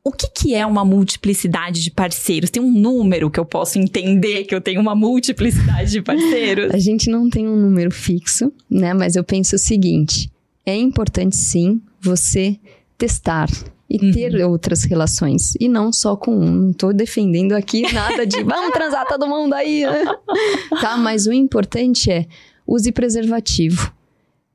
O 0.04 0.12
que, 0.12 0.28
que 0.28 0.54
é 0.54 0.64
uma 0.64 0.84
multiplicidade 0.84 1.82
de 1.82 1.90
parceiros? 1.90 2.50
Tem 2.50 2.62
um 2.62 2.70
número 2.70 3.30
que 3.30 3.40
eu 3.40 3.44
posso 3.44 3.78
entender 3.78 4.44
que 4.44 4.54
eu 4.54 4.60
tenho 4.60 4.80
uma 4.80 4.94
multiplicidade 4.94 5.90
de 5.90 6.00
parceiros? 6.00 6.72
A 6.72 6.78
gente 6.78 7.10
não 7.10 7.28
tem 7.28 7.48
um 7.48 7.56
número 7.56 7.90
fixo, 7.90 8.52
né? 8.70 8.94
Mas 8.94 9.16
eu 9.16 9.24
penso 9.24 9.56
o 9.56 9.58
seguinte: 9.58 10.30
é 10.68 10.76
importante 10.76 11.36
sim 11.36 11.80
você 12.00 12.58
testar 12.96 13.48
e 13.90 14.04
Uhum. 14.04 14.12
ter 14.12 14.44
outras 14.44 14.84
relações. 14.84 15.54
E 15.58 15.66
não 15.68 15.90
só 15.92 16.14
com 16.14 16.32
um. 16.36 16.50
Não 16.50 16.72
tô 16.72 16.92
defendendo 16.92 17.52
aqui 17.52 17.90
nada 17.92 18.26
de 18.26 18.42
vamos 18.42 18.70
transar 18.72 19.06
todo 19.06 19.26
mundo 19.26 19.54
aí, 19.54 19.84
né? 19.86 20.04
Tá? 20.80 20.96
Mas 20.96 21.26
o 21.26 21.32
importante 21.32 22.10
é 22.10 22.26
use 22.66 22.92
preservativo. 22.92 23.92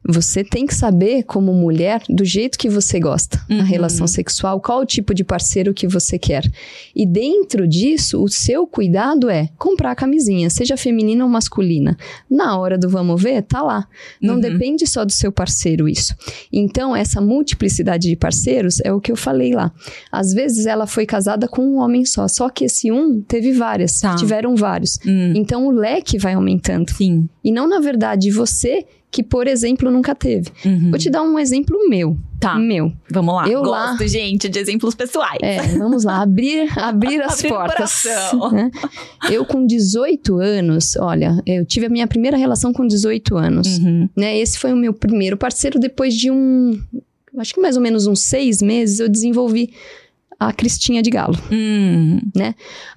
Você 0.07 0.43
tem 0.43 0.65
que 0.65 0.75
saber, 0.75 1.23
como 1.23 1.53
mulher, 1.53 2.01
do 2.09 2.25
jeito 2.25 2.57
que 2.57 2.69
você 2.69 2.99
gosta, 2.99 3.41
Uhum. 3.49 3.59
a 3.61 3.63
relação 3.63 4.05
sexual, 4.07 4.59
qual 4.59 4.81
o 4.81 4.85
tipo 4.85 5.13
de 5.13 5.23
parceiro 5.23 5.73
que 5.73 5.87
você 5.87 6.19
quer. 6.19 6.43
E 6.95 7.05
dentro 7.05 7.67
disso, 7.67 8.21
o 8.21 8.27
seu 8.27 8.67
cuidado 8.67 9.29
é 9.29 9.49
comprar 9.57 9.91
a 9.91 9.95
camisinha, 9.95 10.49
seja 10.49 10.75
feminina 10.75 11.23
ou 11.23 11.29
masculina. 11.29 11.97
Na 12.29 12.57
hora 12.57 12.77
do 12.77 12.89
vamos 12.89 13.21
ver, 13.21 13.41
tá 13.43 13.61
lá. 13.61 13.87
Não 14.21 14.35
Uhum. 14.35 14.39
depende 14.41 14.85
só 14.85 15.05
do 15.05 15.11
seu 15.11 15.31
parceiro 15.31 15.87
isso. 15.87 16.13
Então, 16.51 16.95
essa 16.95 17.21
multiplicidade 17.21 18.09
de 18.09 18.15
parceiros 18.15 18.79
é 18.83 18.91
o 18.91 18.99
que 18.99 19.11
eu 19.11 19.15
falei 19.15 19.53
lá. 19.53 19.71
Às 20.11 20.33
vezes 20.33 20.65
ela 20.65 20.85
foi 20.85 21.05
casada 21.05 21.47
com 21.47 21.61
um 21.61 21.77
homem 21.77 22.03
só, 22.05 22.27
só 22.27 22.49
que 22.49 22.65
esse 22.65 22.91
um 22.91 23.21
teve 23.21 23.51
várias, 23.53 23.99
Tá. 24.01 24.15
tiveram 24.15 24.55
vários. 24.55 24.99
Hum, 25.05 25.33
Então 25.35 25.65
o 25.67 25.71
leque 25.71 26.17
vai 26.17 26.33
aumentando. 26.33 26.91
sim. 26.91 27.27
E 27.43 27.51
não, 27.51 27.67
na 27.67 27.79
verdade, 27.79 28.31
você 28.31 28.85
que, 29.13 29.21
por 29.21 29.45
exemplo, 29.47 29.91
nunca 29.91 30.15
teve. 30.15 30.49
Uhum. 30.65 30.89
Vou 30.89 30.97
te 30.97 31.07
dar 31.07 31.21
um 31.21 31.37
exemplo 31.37 31.77
meu. 31.87 32.17
Tá, 32.39 32.55
Meu. 32.55 32.91
vamos 33.09 33.33
lá. 33.35 33.47
Eu 33.47 33.61
Gosto, 33.61 34.01
lá- 34.01 34.07
gente, 34.07 34.49
de 34.49 34.59
exemplos 34.59 34.93
pessoais. 34.95 35.37
É, 35.41 35.61
vamos 35.77 36.03
lá, 36.03 36.21
abrir, 36.23 36.67
abrir 36.77 37.21
as 37.23 37.35
Abrir 37.39 37.47
portas. 37.49 38.03
né? 38.51 38.69
Eu, 39.31 39.45
com 39.45 39.65
18 39.65 40.39
anos, 40.39 40.97
olha, 40.97 41.41
eu 41.45 41.63
tive 41.65 41.85
a 41.85 41.89
minha 41.89 42.05
primeira 42.07 42.35
relação 42.35 42.73
com 42.73 42.85
18 42.85 43.37
anos. 43.37 43.77
Uhum. 43.77 44.09
Né? 44.17 44.37
Esse 44.39 44.57
foi 44.59 44.73
o 44.73 44.75
meu 44.75 44.93
primeiro 44.93 45.37
parceiro. 45.37 45.79
Depois 45.79 46.13
de 46.15 46.29
um. 46.31 46.77
Acho 47.37 47.53
que 47.53 47.61
mais 47.61 47.77
ou 47.77 47.81
menos 47.81 48.07
uns 48.07 48.19
seis 48.23 48.61
meses, 48.61 48.99
eu 48.99 49.07
desenvolvi 49.07 49.71
a 50.47 50.53
Cristinha 50.53 51.01
de 51.01 51.09
Galo. 51.09 51.37
Hum, 51.51 52.19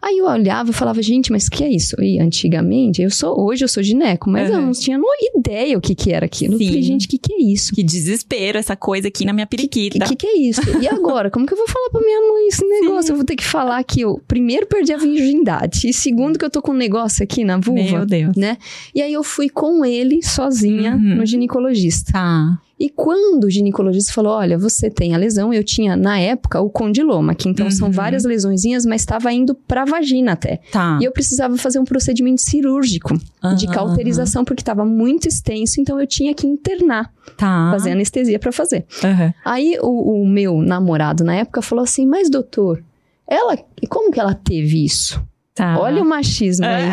Aí 0.02 0.18
eu 0.18 0.26
olhava 0.26 0.70
e 0.70 0.72
falava, 0.72 1.00
gente, 1.02 1.30
mas 1.32 1.48
que 1.48 1.62
é 1.64 1.68
isso? 1.70 1.96
E 2.00 2.18
antigamente, 2.20 3.02
eu 3.02 3.10
sou, 3.10 3.38
hoje 3.40 3.64
eu 3.64 3.68
sou 3.68 3.82
gineco, 3.82 4.28
mas 4.30 4.50
eu 4.50 4.56
Uhum. 4.58 4.66
não 4.66 4.72
tinha 4.72 4.96
no 4.98 5.06
ideia 5.36 5.76
o 5.76 5.80
que 5.80 5.94
que 5.94 6.12
era 6.12 6.26
aquilo. 6.26 6.54
Eu 6.54 6.58
Sim. 6.58 6.66
falei, 6.66 6.82
gente, 6.82 7.06
o 7.06 7.08
que 7.08 7.18
que 7.18 7.32
é 7.32 7.42
isso? 7.42 7.74
que 7.74 7.82
desespero 7.82 8.58
essa 8.58 8.76
coisa 8.76 9.08
aqui 9.08 9.24
na 9.24 9.32
minha 9.32 9.44
O 9.44 9.48
periquita. 9.48 10.04
que, 10.06 10.14
que 10.16 10.26
é 10.26 10.38
isso? 10.38 10.60
E 10.80 10.88
agora? 10.88 11.30
Como 11.30 11.46
que 11.46 11.52
eu 11.52 11.56
vou 11.58 11.66
falar 11.68 11.90
pra 11.90 12.00
minha 12.00 12.20
mãe 12.32 12.48
esse 12.48 12.64
negócio? 12.64 13.12
Eu 13.12 13.16
vou 13.16 13.24
ter 13.24 13.36
que 13.36 13.44
falar 13.44 13.82
que 13.84 14.00
eu, 14.00 14.20
primeiro, 14.26 14.66
perdi 14.66 14.92
a 14.92 14.96
virgindade. 14.96 15.88
E 15.88 15.92
segundo, 15.92 16.38
que 16.38 16.44
eu 16.44 16.50
tô 16.50 16.60
com 16.62 16.72
um 16.72 16.76
negócio 16.76 17.22
aqui 17.22 17.44
na 17.44 17.58
vulva. 17.58 17.82
Meu 17.98 18.06
Deus. 18.06 18.36
Né? 18.36 18.56
E 18.94 19.00
aí 19.02 19.12
eu 19.12 19.22
fui 19.24 19.48
com 19.48 19.84
ele, 19.84 20.22
sozinha, 20.22 20.94
Uhum. 20.94 21.16
no 21.16 21.26
ginecologista. 21.26 22.12
Tá. 22.12 22.58
E 22.78 22.90
quando 22.90 23.44
o 23.44 23.50
ginecologista 23.50 24.12
falou: 24.12 24.32
Olha, 24.32 24.58
você 24.58 24.90
tem 24.90 25.14
a 25.14 25.18
lesão, 25.18 25.52
eu 25.52 25.64
tinha 25.64 25.96
na 25.96 26.18
época 26.18 26.60
o 26.60 26.68
condiloma, 26.68 27.34
que 27.34 27.48
então 27.48 27.70
são 27.70 27.86
Uhum. 27.88 27.92
várias 27.94 28.24
lesõezinhas, 28.24 28.84
mas 28.84 29.00
estava 29.00 29.32
indo 29.32 29.54
pra 29.54 29.86
vagina 29.86 30.32
até. 30.32 30.60
Tá. 30.70 30.98
E 31.00 31.04
eu 31.04 31.10
precisava 31.12 31.56
fazer 31.56 31.78
um 31.78 31.84
procedimento 31.84 32.42
cirúrgico 32.42 33.16
de 33.56 33.64
Aham, 33.66 33.72
cauterização, 33.74 34.44
porque 34.44 34.60
estava 34.60 34.84
muito 34.84 35.26
extenso, 35.26 35.80
então 35.80 35.98
eu 35.98 36.06
tinha 36.06 36.34
que 36.34 36.46
internar, 36.46 37.10
Tá. 37.38 37.70
fazer 37.70 37.92
anestesia 37.92 38.38
pra 38.38 38.52
fazer. 38.52 38.84
Aham. 39.02 39.32
Aí 39.44 39.78
o, 39.80 40.20
o 40.22 40.28
meu 40.28 40.58
namorado 40.60 41.24
na 41.24 41.34
época 41.34 41.62
falou 41.62 41.82
assim: 41.82 42.06
Mas 42.06 42.28
doutor, 42.28 42.84
ela, 43.26 43.56
como 43.88 44.12
que 44.12 44.20
ela 44.20 44.34
teve 44.34 44.84
isso? 44.84 45.18
Tá. 45.54 45.78
Olha 45.80 46.02
o 46.02 46.04
machismo 46.06 46.66
aí. 46.66 46.90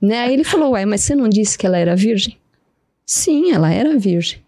Né? 0.00 0.20
Aí 0.20 0.32
ele 0.34 0.44
falou: 0.44 0.70
Ué, 0.72 0.84
mas 0.86 1.00
você 1.00 1.16
não 1.16 1.28
disse 1.28 1.58
que 1.58 1.66
ela 1.66 1.78
era 1.78 1.96
virgem? 1.96 2.36
Sim, 3.04 3.50
ela 3.50 3.72
era 3.72 3.98
virgem. 3.98 4.38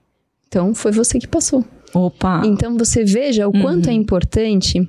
Então 0.49 0.75
foi 0.75 0.93
você 0.93 1.19
que 1.19 1.29
passou. 1.29 1.65
Opa. 1.95 2.43
Então 2.45 2.77
você 2.77 3.05
veja 3.05 3.47
o 3.49 3.53
quanto 3.53 3.87
Uhum. 3.87 3.93
é 3.93 3.95
importante, 3.95 4.87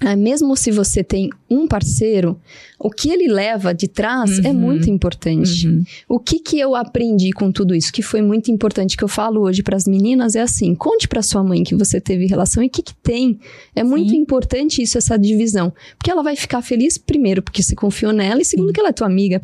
ah, 0.00 0.16
mesmo 0.16 0.56
se 0.56 0.70
você 0.72 1.04
tem 1.04 1.30
um 1.48 1.68
parceiro, 1.68 2.38
o 2.80 2.90
que 2.90 3.08
ele 3.10 3.28
leva 3.28 3.72
de 3.72 3.86
trás 3.86 4.40
é 4.44 4.48
Uhum. 4.48 4.54
muito 4.54 4.90
importante. 4.90 5.68
Uhum. 5.68 5.84
O 6.08 6.18
que 6.18 6.40
que 6.40 6.58
eu 6.58 6.74
aprendi 6.74 7.30
com 7.32 7.50
tudo 7.52 7.74
isso, 7.74 7.92
que 7.92 8.02
foi 8.02 8.20
muito 8.20 8.50
importante, 8.50 8.96
que 8.96 9.04
eu 9.04 9.08
falo 9.08 9.40
hoje 9.42 9.62
para 9.62 9.76
as 9.76 9.86
meninas, 9.86 10.34
é 10.34 10.42
assim: 10.42 10.74
conte 10.74 11.06
para 11.08 11.22
sua 11.22 11.42
mãe 11.44 11.62
que 11.62 11.74
você 11.76 12.00
teve 12.00 12.26
relação 12.26 12.62
e 12.62 12.66
o 12.66 12.70
que 12.70 12.82
que 12.82 12.94
tem. 12.96 13.38
É 13.74 13.84
muito 13.84 14.10
Sim. 14.10 14.16
importante 14.16 14.82
isso, 14.82 14.98
essa 14.98 15.16
divisão. 15.16 15.72
Porque 15.96 16.10
ela 16.10 16.22
vai 16.22 16.34
ficar 16.36 16.60
feliz, 16.60 16.98
primeiro, 16.98 17.40
porque 17.40 17.62
você 17.62 17.74
confiou 17.76 18.12
nela, 18.12 18.42
e 18.42 18.44
segundo, 18.44 18.72
que 18.72 18.80
ela 18.80 18.88
é 18.90 18.92
tua 18.92 19.06
amiga. 19.06 19.40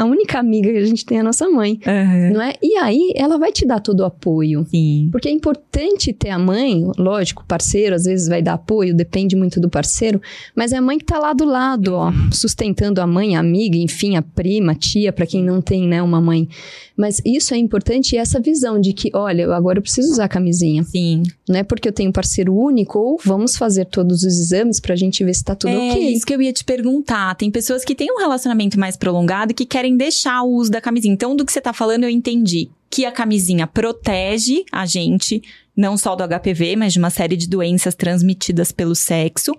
A 0.00 0.04
única 0.06 0.38
amiga 0.38 0.70
que 0.72 0.78
a 0.78 0.86
gente 0.86 1.04
tem 1.04 1.18
é 1.18 1.20
a 1.20 1.24
nossa 1.24 1.46
mãe, 1.50 1.78
Aham. 1.86 2.30
não 2.32 2.40
é? 2.40 2.54
E 2.62 2.74
aí, 2.76 3.12
ela 3.14 3.36
vai 3.36 3.52
te 3.52 3.66
dar 3.66 3.80
todo 3.80 4.00
o 4.00 4.06
apoio. 4.06 4.66
Sim. 4.70 5.10
Porque 5.12 5.28
é 5.28 5.30
importante 5.30 6.10
ter 6.14 6.30
a 6.30 6.38
mãe, 6.38 6.90
lógico, 6.96 7.44
parceiro 7.46 7.94
às 7.94 8.04
vezes 8.04 8.26
vai 8.26 8.40
dar 8.40 8.54
apoio, 8.54 8.96
depende 8.96 9.36
muito 9.36 9.60
do 9.60 9.68
parceiro, 9.68 10.18
mas 10.56 10.72
é 10.72 10.78
a 10.78 10.80
mãe 10.80 10.96
que 10.96 11.04
tá 11.04 11.18
lá 11.18 11.34
do 11.34 11.44
lado, 11.44 11.94
ó, 11.94 12.10
sustentando 12.32 13.02
a 13.02 13.06
mãe, 13.06 13.36
a 13.36 13.40
amiga, 13.40 13.76
enfim, 13.76 14.16
a 14.16 14.22
prima, 14.22 14.72
a 14.72 14.74
tia, 14.74 15.12
para 15.12 15.26
quem 15.26 15.44
não 15.44 15.60
tem, 15.60 15.86
né, 15.86 16.02
uma 16.02 16.18
mãe. 16.18 16.48
Mas 16.96 17.20
isso 17.24 17.54
é 17.54 17.56
importante 17.58 18.14
e 18.14 18.18
essa 18.18 18.40
visão 18.40 18.80
de 18.80 18.92
que, 18.92 19.10
olha, 19.14 19.50
agora 19.54 19.78
eu 19.78 19.82
preciso 19.82 20.12
usar 20.12 20.24
a 20.24 20.28
camisinha, 20.28 20.82
Sim. 20.82 21.22
não 21.48 21.56
é 21.56 21.62
porque 21.62 21.88
eu 21.88 21.92
tenho 21.92 22.10
um 22.10 22.12
parceiro 22.12 22.54
único 22.54 22.98
ou 22.98 23.18
vamos 23.22 23.56
fazer 23.56 23.86
todos 23.86 24.22
os 24.22 24.38
exames 24.38 24.80
pra 24.80 24.96
gente 24.96 25.24
ver 25.24 25.34
se 25.34 25.44
tá 25.44 25.54
tudo 25.54 25.72
é 25.72 25.90
ok. 25.90 26.12
isso 26.12 26.26
que 26.26 26.34
eu 26.34 26.42
ia 26.42 26.52
te 26.52 26.64
perguntar. 26.64 27.34
Tem 27.36 27.50
pessoas 27.50 27.84
que 27.84 27.94
têm 27.94 28.12
um 28.12 28.18
relacionamento 28.18 28.78
mais 28.78 28.96
prolongado 28.96 29.52
e 29.52 29.54
que 29.54 29.64
querem 29.64 29.89
deixar 29.96 30.42
o 30.42 30.52
uso 30.54 30.70
da 30.70 30.80
camisinha. 30.80 31.12
Então, 31.12 31.34
do 31.36 31.44
que 31.44 31.52
você 31.52 31.60
tá 31.60 31.72
falando, 31.72 32.04
eu 32.04 32.10
entendi 32.10 32.70
que 32.88 33.04
a 33.04 33.12
camisinha 33.12 33.66
protege 33.66 34.64
a 34.72 34.84
gente, 34.84 35.42
não 35.76 35.96
só 35.96 36.16
do 36.16 36.24
HPV, 36.26 36.76
mas 36.76 36.92
de 36.92 36.98
uma 36.98 37.10
série 37.10 37.36
de 37.36 37.48
doenças 37.48 37.94
transmitidas 37.94 38.72
pelo 38.72 38.94
sexo. 38.94 39.54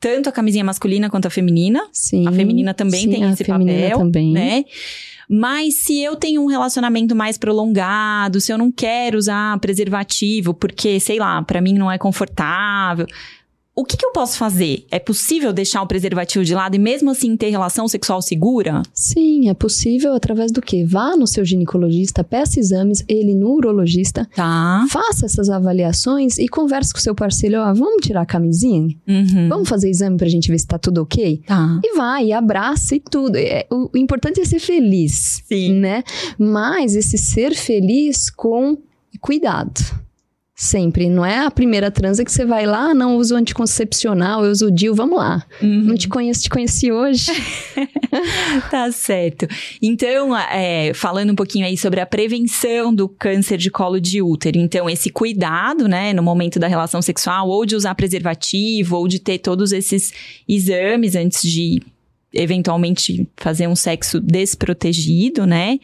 Tanto 0.00 0.30
a 0.30 0.32
camisinha 0.32 0.64
masculina 0.64 1.10
quanto 1.10 1.26
a 1.26 1.30
feminina. 1.30 1.86
Sim. 1.92 2.26
A 2.26 2.32
feminina 2.32 2.72
também 2.72 3.02
sim, 3.02 3.10
tem 3.10 3.24
a 3.24 3.32
esse 3.32 3.44
feminina 3.44 3.82
papel, 3.82 3.98
também. 3.98 4.32
né? 4.32 4.64
Mas 5.28 5.82
se 5.82 6.00
eu 6.02 6.16
tenho 6.16 6.42
um 6.42 6.46
relacionamento 6.46 7.14
mais 7.14 7.38
prolongado, 7.38 8.40
se 8.40 8.52
eu 8.52 8.58
não 8.58 8.72
quero 8.72 9.16
usar 9.16 9.60
preservativo 9.60 10.52
porque, 10.54 10.98
sei 10.98 11.18
lá, 11.18 11.40
pra 11.42 11.60
mim 11.60 11.74
não 11.74 11.92
é 11.92 11.96
confortável, 11.98 13.06
o 13.80 13.84
que, 13.84 13.96
que 13.96 14.04
eu 14.06 14.12
posso 14.12 14.36
fazer? 14.36 14.84
É 14.90 14.98
possível 14.98 15.52
deixar 15.52 15.82
o 15.82 15.86
preservativo 15.86 16.44
de 16.44 16.54
lado 16.54 16.74
e 16.76 16.78
mesmo 16.78 17.10
assim 17.10 17.36
ter 17.36 17.50
relação 17.50 17.88
sexual 17.88 18.20
segura? 18.22 18.82
Sim, 18.92 19.48
é 19.48 19.54
possível 19.54 20.14
através 20.14 20.52
do 20.52 20.60
quê? 20.60 20.84
Vá 20.86 21.16
no 21.16 21.26
seu 21.26 21.44
ginecologista, 21.44 22.22
peça 22.22 22.60
exames, 22.60 23.04
ele 23.08 23.34
no 23.34 23.50
urologista, 23.50 24.28
Tá. 24.34 24.86
Faça 24.88 25.26
essas 25.26 25.48
avaliações 25.48 26.38
e 26.38 26.48
converse 26.48 26.92
com 26.92 26.98
o 26.98 27.02
seu 27.02 27.14
parceiro. 27.14 27.58
Ó, 27.58 27.74
vamos 27.74 28.04
tirar 28.06 28.22
a 28.22 28.26
camisinha? 28.26 28.94
Uhum. 29.06 29.48
Vamos 29.48 29.68
fazer 29.68 29.88
exame 29.90 30.16
pra 30.16 30.28
gente 30.28 30.50
ver 30.50 30.58
se 30.58 30.66
tá 30.66 30.78
tudo 30.78 31.02
ok? 31.02 31.42
Tá. 31.46 31.80
E 31.84 31.96
vai, 31.96 32.26
e 32.26 32.32
abraça 32.32 32.94
e 32.94 33.00
tudo. 33.00 33.36
É, 33.36 33.66
o, 33.70 33.90
o 33.92 33.98
importante 33.98 34.40
é 34.40 34.44
ser 34.44 34.60
feliz, 34.60 35.42
Sim. 35.46 35.74
né? 35.74 36.02
Mas 36.38 36.94
esse 36.94 37.18
ser 37.18 37.54
feliz 37.54 38.30
com 38.30 38.78
cuidado. 39.20 39.80
Sempre. 40.60 41.08
Não 41.08 41.24
é 41.24 41.38
a 41.38 41.50
primeira 41.50 41.90
transa 41.90 42.22
que 42.22 42.30
você 42.30 42.44
vai 42.44 42.66
lá, 42.66 42.90
ah, 42.90 42.94
não 42.94 43.16
uso 43.16 43.34
anticoncepcional, 43.34 44.44
eu 44.44 44.50
uso 44.50 44.66
o 44.66 44.70
DIU, 44.70 44.94
vamos 44.94 45.18
lá. 45.18 45.42
Uhum. 45.62 45.84
Não 45.84 45.94
te 45.94 46.06
conheço, 46.06 46.42
te 46.42 46.50
conheci 46.50 46.92
hoje. 46.92 47.32
tá 48.70 48.92
certo. 48.92 49.48
Então, 49.80 50.36
é, 50.36 50.92
falando 50.92 51.30
um 51.30 51.34
pouquinho 51.34 51.64
aí 51.64 51.78
sobre 51.78 51.98
a 51.98 52.04
prevenção 52.04 52.94
do 52.94 53.08
câncer 53.08 53.56
de 53.56 53.70
colo 53.70 53.98
de 53.98 54.20
útero. 54.20 54.58
Então, 54.58 54.90
esse 54.90 55.08
cuidado, 55.08 55.88
né, 55.88 56.12
no 56.12 56.22
momento 56.22 56.58
da 56.58 56.66
relação 56.66 57.00
sexual, 57.00 57.48
ou 57.48 57.64
de 57.64 57.74
usar 57.74 57.94
preservativo, 57.94 58.98
ou 58.98 59.08
de 59.08 59.18
ter 59.18 59.38
todos 59.38 59.72
esses 59.72 60.12
exames 60.46 61.16
antes 61.16 61.40
de 61.50 61.80
eventualmente 62.32 63.28
fazer 63.36 63.66
um 63.66 63.74
sexo 63.74 64.20
desprotegido, 64.20 65.46
né? 65.46 65.78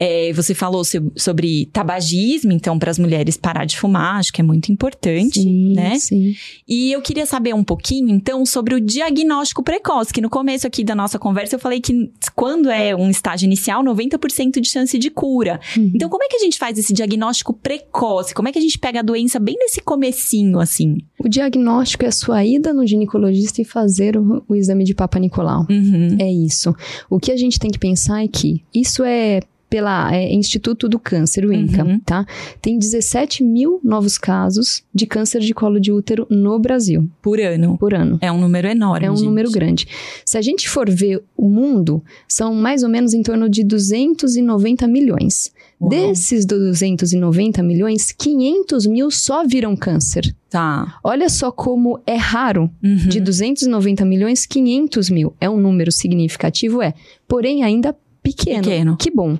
É, 0.00 0.32
você 0.32 0.54
falou 0.54 0.82
sobre 1.16 1.66
tabagismo, 1.72 2.52
então, 2.52 2.78
para 2.78 2.90
as 2.90 2.98
mulheres 2.98 3.36
parar 3.36 3.64
de 3.64 3.78
fumar, 3.78 4.16
acho 4.16 4.32
que 4.32 4.40
é 4.40 4.44
muito 4.44 4.72
importante, 4.72 5.40
sim, 5.40 5.72
né? 5.72 5.98
Sim. 5.98 6.34
E 6.66 6.90
eu 6.90 7.00
queria 7.00 7.26
saber 7.26 7.54
um 7.54 7.62
pouquinho, 7.62 8.10
então, 8.10 8.44
sobre 8.44 8.74
o 8.74 8.80
diagnóstico 8.80 9.62
precoce, 9.62 10.12
que 10.12 10.20
no 10.20 10.28
começo 10.28 10.66
aqui 10.66 10.82
da 10.82 10.94
nossa 10.94 11.18
conversa 11.18 11.54
eu 11.54 11.60
falei 11.60 11.80
que 11.80 12.10
quando 12.34 12.68
é 12.70 12.94
um 12.94 13.08
estágio 13.08 13.46
inicial, 13.46 13.84
90% 13.84 14.60
de 14.60 14.68
chance 14.68 14.98
de 14.98 15.10
cura. 15.10 15.60
Uhum. 15.76 15.92
Então, 15.94 16.08
como 16.08 16.24
é 16.24 16.28
que 16.28 16.36
a 16.36 16.40
gente 16.40 16.58
faz 16.58 16.76
esse 16.76 16.92
diagnóstico 16.92 17.52
precoce? 17.52 18.34
Como 18.34 18.48
é 18.48 18.52
que 18.52 18.58
a 18.58 18.62
gente 18.62 18.78
pega 18.78 19.00
a 19.00 19.02
doença 19.02 19.38
bem 19.38 19.56
nesse 19.58 19.80
comecinho, 19.80 20.58
assim? 20.58 20.98
O 21.18 21.28
diagnóstico 21.28 22.04
é 22.04 22.08
a 22.08 22.12
sua 22.12 22.44
ida 22.44 22.74
no 22.74 22.86
ginecologista 22.86 23.62
e 23.62 23.64
fazer 23.64 24.16
o, 24.16 24.44
o 24.48 24.56
exame 24.56 24.84
de 24.84 24.94
Papa 24.94 25.18
Nicolau. 25.18 25.66
Uhum. 25.70 26.16
É 26.18 26.30
isso. 26.30 26.74
O 27.08 27.20
que 27.20 27.30
a 27.30 27.36
gente 27.36 27.58
tem 27.58 27.70
que 27.70 27.78
pensar 27.78 28.24
é 28.24 28.28
que 28.28 28.62
isso 28.74 29.04
é 29.04 29.40
pela 29.74 30.14
é, 30.14 30.32
Instituto 30.32 30.88
do 30.88 31.00
Câncer, 31.00 31.44
o 31.44 31.52
INCA, 31.52 31.84
uhum. 31.84 31.98
tá? 31.98 32.24
Tem 32.62 32.78
17 32.78 33.42
mil 33.42 33.80
novos 33.82 34.16
casos 34.16 34.84
de 34.94 35.04
câncer 35.04 35.40
de 35.40 35.52
colo 35.52 35.80
de 35.80 35.90
útero 35.90 36.28
no 36.30 36.56
Brasil. 36.60 37.10
Por 37.20 37.40
ano. 37.40 37.76
Por 37.76 37.92
ano. 37.92 38.16
É 38.20 38.30
um 38.30 38.38
número 38.38 38.68
enorme. 38.68 39.04
É 39.04 39.10
um 39.10 39.16
gente. 39.16 39.26
número 39.26 39.50
grande. 39.50 39.88
Se 40.24 40.38
a 40.38 40.42
gente 40.42 40.68
for 40.68 40.88
ver 40.88 41.24
o 41.36 41.48
mundo, 41.48 42.04
são 42.28 42.54
mais 42.54 42.84
ou 42.84 42.88
menos 42.88 43.14
em 43.14 43.22
torno 43.24 43.48
de 43.48 43.64
290 43.64 44.86
milhões. 44.86 45.52
Uau. 45.80 45.90
Desses 45.90 46.46
290 46.46 47.60
milhões, 47.60 48.12
500 48.12 48.86
mil 48.86 49.10
só 49.10 49.44
viram 49.44 49.74
câncer. 49.74 50.32
Tá. 50.48 51.00
Olha 51.02 51.28
só 51.28 51.50
como 51.50 52.00
é 52.06 52.14
raro. 52.14 52.70
Uhum. 52.80 53.08
De 53.08 53.18
290 53.18 54.04
milhões, 54.04 54.46
500 54.46 55.10
mil. 55.10 55.34
É 55.40 55.50
um 55.50 55.58
número 55.58 55.90
significativo? 55.90 56.80
É. 56.80 56.94
Porém, 57.26 57.64
ainda 57.64 57.92
pequeno. 58.24 58.62
Pequeno. 58.62 58.96
Que 58.96 59.10
bom. 59.10 59.38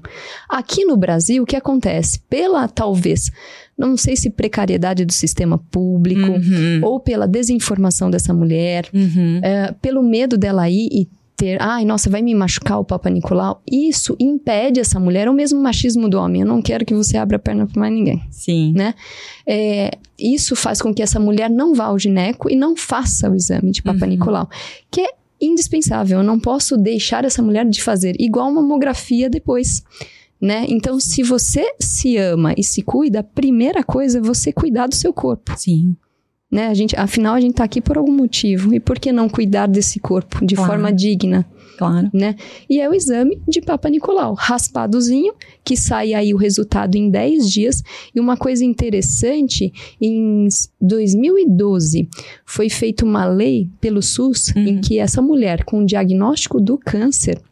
Aqui 0.48 0.84
no 0.84 0.96
Brasil, 0.96 1.42
o 1.42 1.46
que 1.46 1.56
acontece? 1.56 2.20
Pela, 2.28 2.68
talvez, 2.68 3.32
não 3.76 3.96
sei 3.96 4.14
se 4.14 4.28
precariedade 4.28 5.06
do 5.06 5.12
sistema 5.12 5.58
público, 5.58 6.30
uhum. 6.30 6.80
ou 6.82 7.00
pela 7.00 7.26
desinformação 7.26 8.10
dessa 8.10 8.34
mulher, 8.34 8.86
uhum. 8.92 9.40
é, 9.42 9.72
pelo 9.80 10.02
medo 10.02 10.36
dela 10.36 10.68
ir 10.68 10.88
e 10.92 11.08
ter, 11.36 11.60
ai, 11.60 11.84
nossa, 11.84 12.08
vai 12.08 12.22
me 12.22 12.34
machucar 12.34 12.78
o 12.78 12.84
Papa 12.84 13.10
Nicolau. 13.10 13.60
Isso 13.68 14.14
impede 14.20 14.78
essa 14.78 15.00
mulher, 15.00 15.28
ou 15.28 15.34
mesmo 15.34 15.58
o 15.58 15.62
machismo 15.62 16.08
do 16.08 16.18
homem. 16.18 16.42
Eu 16.42 16.46
não 16.46 16.62
quero 16.62 16.84
que 16.84 16.94
você 16.94 17.16
abra 17.16 17.36
a 17.36 17.40
perna 17.40 17.66
para 17.66 17.80
mais 17.80 17.92
ninguém. 17.92 18.22
Sim. 18.30 18.72
Né? 18.72 18.94
É, 19.46 19.90
isso 20.18 20.54
faz 20.54 20.80
com 20.80 20.94
que 20.94 21.02
essa 21.02 21.18
mulher 21.18 21.50
não 21.50 21.74
vá 21.74 21.86
ao 21.86 21.98
gineco 21.98 22.48
e 22.50 22.54
não 22.54 22.76
faça 22.76 23.28
o 23.30 23.34
exame 23.34 23.72
de 23.72 23.82
Papa 23.82 24.04
uhum. 24.04 24.10
Nicolau. 24.10 24.48
Que 24.90 25.00
é 25.00 25.08
indispensável. 25.44 26.18
Eu 26.18 26.24
não 26.24 26.38
posso 26.38 26.76
deixar 26.76 27.24
essa 27.24 27.42
mulher 27.42 27.64
de 27.68 27.82
fazer 27.82 28.14
igual 28.18 28.52
mamografia 28.52 29.28
depois. 29.28 29.82
Né? 30.40 30.66
Então, 30.68 31.00
se 31.00 31.22
você 31.22 31.74
se 31.80 32.16
ama 32.16 32.54
e 32.56 32.62
se 32.62 32.82
cuida, 32.82 33.20
a 33.20 33.24
primeira 33.24 33.82
coisa 33.82 34.18
é 34.18 34.22
você 34.22 34.52
cuidar 34.52 34.86
do 34.86 34.94
seu 34.94 35.12
corpo. 35.12 35.52
Sim. 35.56 35.96
Né? 36.54 36.68
A 36.68 36.74
gente, 36.74 36.94
afinal, 36.94 37.34
a 37.34 37.40
gente 37.40 37.50
está 37.50 37.64
aqui 37.64 37.80
por 37.80 37.98
algum 37.98 38.12
motivo. 38.12 38.72
E 38.72 38.78
por 38.78 38.96
que 38.96 39.10
não 39.10 39.28
cuidar 39.28 39.66
desse 39.66 39.98
corpo 39.98 40.46
de 40.46 40.54
claro. 40.54 40.70
forma 40.70 40.92
digna? 40.92 41.44
Claro. 41.76 42.08
Né? 42.14 42.36
E 42.70 42.80
é 42.80 42.88
o 42.88 42.94
exame 42.94 43.42
de 43.48 43.60
Papa 43.60 43.88
Nicolau, 43.88 44.34
raspadozinho, 44.34 45.34
que 45.64 45.76
sai 45.76 46.14
aí 46.14 46.32
o 46.32 46.36
resultado 46.36 46.94
em 46.94 47.10
10 47.10 47.50
dias. 47.50 47.82
E 48.14 48.20
uma 48.20 48.36
coisa 48.36 48.64
interessante, 48.64 49.72
em 50.00 50.46
2012 50.80 52.08
foi 52.46 52.70
feita 52.70 53.04
uma 53.04 53.26
lei 53.26 53.68
pelo 53.80 54.00
SUS 54.00 54.52
uhum. 54.54 54.62
em 54.62 54.80
que 54.80 55.00
essa 55.00 55.20
mulher 55.20 55.64
com 55.64 55.84
diagnóstico 55.84 56.60
do 56.60 56.78
câncer 56.78 57.42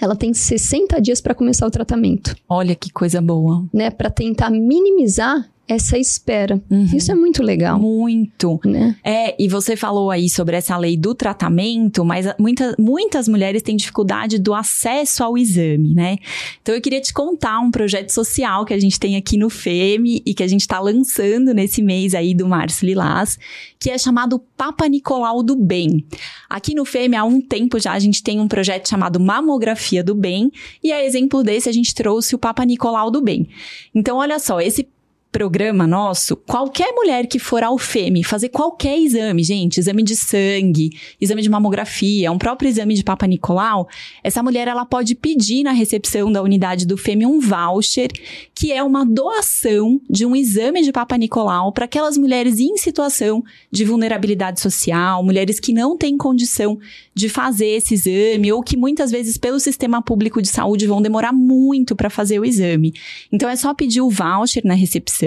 ela 0.00 0.16
tem 0.16 0.32
60 0.32 1.00
dias 1.02 1.20
para 1.20 1.34
começar 1.34 1.66
o 1.66 1.70
tratamento. 1.70 2.34
Olha 2.48 2.74
que 2.74 2.90
coisa 2.90 3.20
boa. 3.20 3.66
Né, 3.74 3.90
para 3.90 4.08
tentar 4.08 4.48
minimizar 4.48 5.50
essa 5.68 5.98
espera. 5.98 6.60
Uhum. 6.70 6.88
Isso 6.94 7.12
é 7.12 7.14
muito 7.14 7.42
legal. 7.42 7.78
Muito. 7.78 8.58
Né? 8.64 8.96
É, 9.04 9.40
e 9.40 9.46
você 9.46 9.76
falou 9.76 10.10
aí 10.10 10.30
sobre 10.30 10.56
essa 10.56 10.76
lei 10.78 10.96
do 10.96 11.14
tratamento, 11.14 12.04
mas 12.04 12.26
muita, 12.38 12.74
muitas 12.78 13.28
mulheres 13.28 13.62
têm 13.62 13.76
dificuldade 13.76 14.38
do 14.38 14.54
acesso 14.54 15.22
ao 15.22 15.36
exame, 15.36 15.94
né? 15.94 16.16
Então 16.62 16.74
eu 16.74 16.80
queria 16.80 17.00
te 17.00 17.12
contar 17.12 17.60
um 17.60 17.70
projeto 17.70 18.10
social 18.10 18.64
que 18.64 18.72
a 18.72 18.80
gente 18.80 18.98
tem 18.98 19.16
aqui 19.16 19.36
no 19.36 19.50
FEME 19.50 20.22
e 20.24 20.32
que 20.32 20.42
a 20.42 20.46
gente 20.46 20.62
está 20.62 20.80
lançando 20.80 21.52
nesse 21.52 21.82
mês 21.82 22.14
aí 22.14 22.34
do 22.34 22.48
Março 22.48 22.86
Lilás, 22.86 23.38
que 23.78 23.90
é 23.90 23.98
chamado 23.98 24.38
Papa 24.56 24.88
Nicolau 24.88 25.42
do 25.42 25.54
Bem. 25.54 26.04
Aqui 26.48 26.74
no 26.74 26.84
FEME, 26.84 27.16
há 27.16 27.24
um 27.24 27.40
tempo 27.40 27.78
já, 27.78 27.92
a 27.92 27.98
gente 27.98 28.22
tem 28.22 28.40
um 28.40 28.48
projeto 28.48 28.88
chamado 28.88 29.20
Mamografia 29.20 30.02
do 30.02 30.14
Bem, 30.14 30.50
e 30.82 30.92
a 30.92 31.04
exemplo 31.04 31.42
desse, 31.42 31.68
a 31.68 31.72
gente 31.72 31.94
trouxe 31.94 32.34
o 32.34 32.38
Papa 32.38 32.64
Nicolau 32.64 33.10
do 33.10 33.20
Bem. 33.20 33.48
Então, 33.94 34.16
olha 34.16 34.38
só, 34.38 34.60
esse 34.60 34.88
programa 35.30 35.86
nosso, 35.86 36.36
qualquer 36.36 36.92
mulher 36.92 37.26
que 37.26 37.38
for 37.38 37.62
ao 37.62 37.76
FEME 37.76 38.24
fazer 38.24 38.48
qualquer 38.48 38.98
exame, 38.98 39.44
gente, 39.44 39.78
exame 39.78 40.02
de 40.02 40.16
sangue, 40.16 40.90
exame 41.20 41.42
de 41.42 41.50
mamografia, 41.50 42.32
um 42.32 42.38
próprio 42.38 42.68
exame 42.68 42.94
de 42.94 43.04
Papa 43.04 43.26
Nicolau, 43.26 43.86
essa 44.24 44.42
mulher 44.42 44.68
ela 44.68 44.86
pode 44.86 45.14
pedir 45.14 45.62
na 45.62 45.72
recepção 45.72 46.32
da 46.32 46.42
unidade 46.42 46.86
do 46.86 46.96
FEME 46.96 47.26
um 47.26 47.40
voucher, 47.40 48.10
que 48.54 48.72
é 48.72 48.82
uma 48.82 49.04
doação 49.04 50.00
de 50.08 50.24
um 50.24 50.34
exame 50.34 50.82
de 50.82 50.92
Papa 50.92 51.16
Nicolau 51.16 51.72
para 51.72 51.84
aquelas 51.84 52.16
mulheres 52.16 52.58
em 52.58 52.76
situação 52.78 53.44
de 53.70 53.84
vulnerabilidade 53.84 54.60
social, 54.60 55.22
mulheres 55.22 55.60
que 55.60 55.72
não 55.72 55.96
têm 55.96 56.16
condição 56.16 56.78
de 57.14 57.28
fazer 57.28 57.66
esse 57.66 57.94
exame 57.94 58.52
ou 58.52 58.62
que 58.62 58.76
muitas 58.76 59.10
vezes 59.10 59.36
pelo 59.36 59.60
sistema 59.60 60.00
público 60.00 60.40
de 60.40 60.48
saúde 60.48 60.86
vão 60.86 61.02
demorar 61.02 61.32
muito 61.32 61.94
para 61.94 62.08
fazer 62.08 62.38
o 62.38 62.44
exame. 62.44 62.94
Então 63.30 63.48
é 63.48 63.56
só 63.56 63.74
pedir 63.74 64.00
o 64.00 64.08
voucher 64.08 64.64
na 64.64 64.74
recepção. 64.74 65.17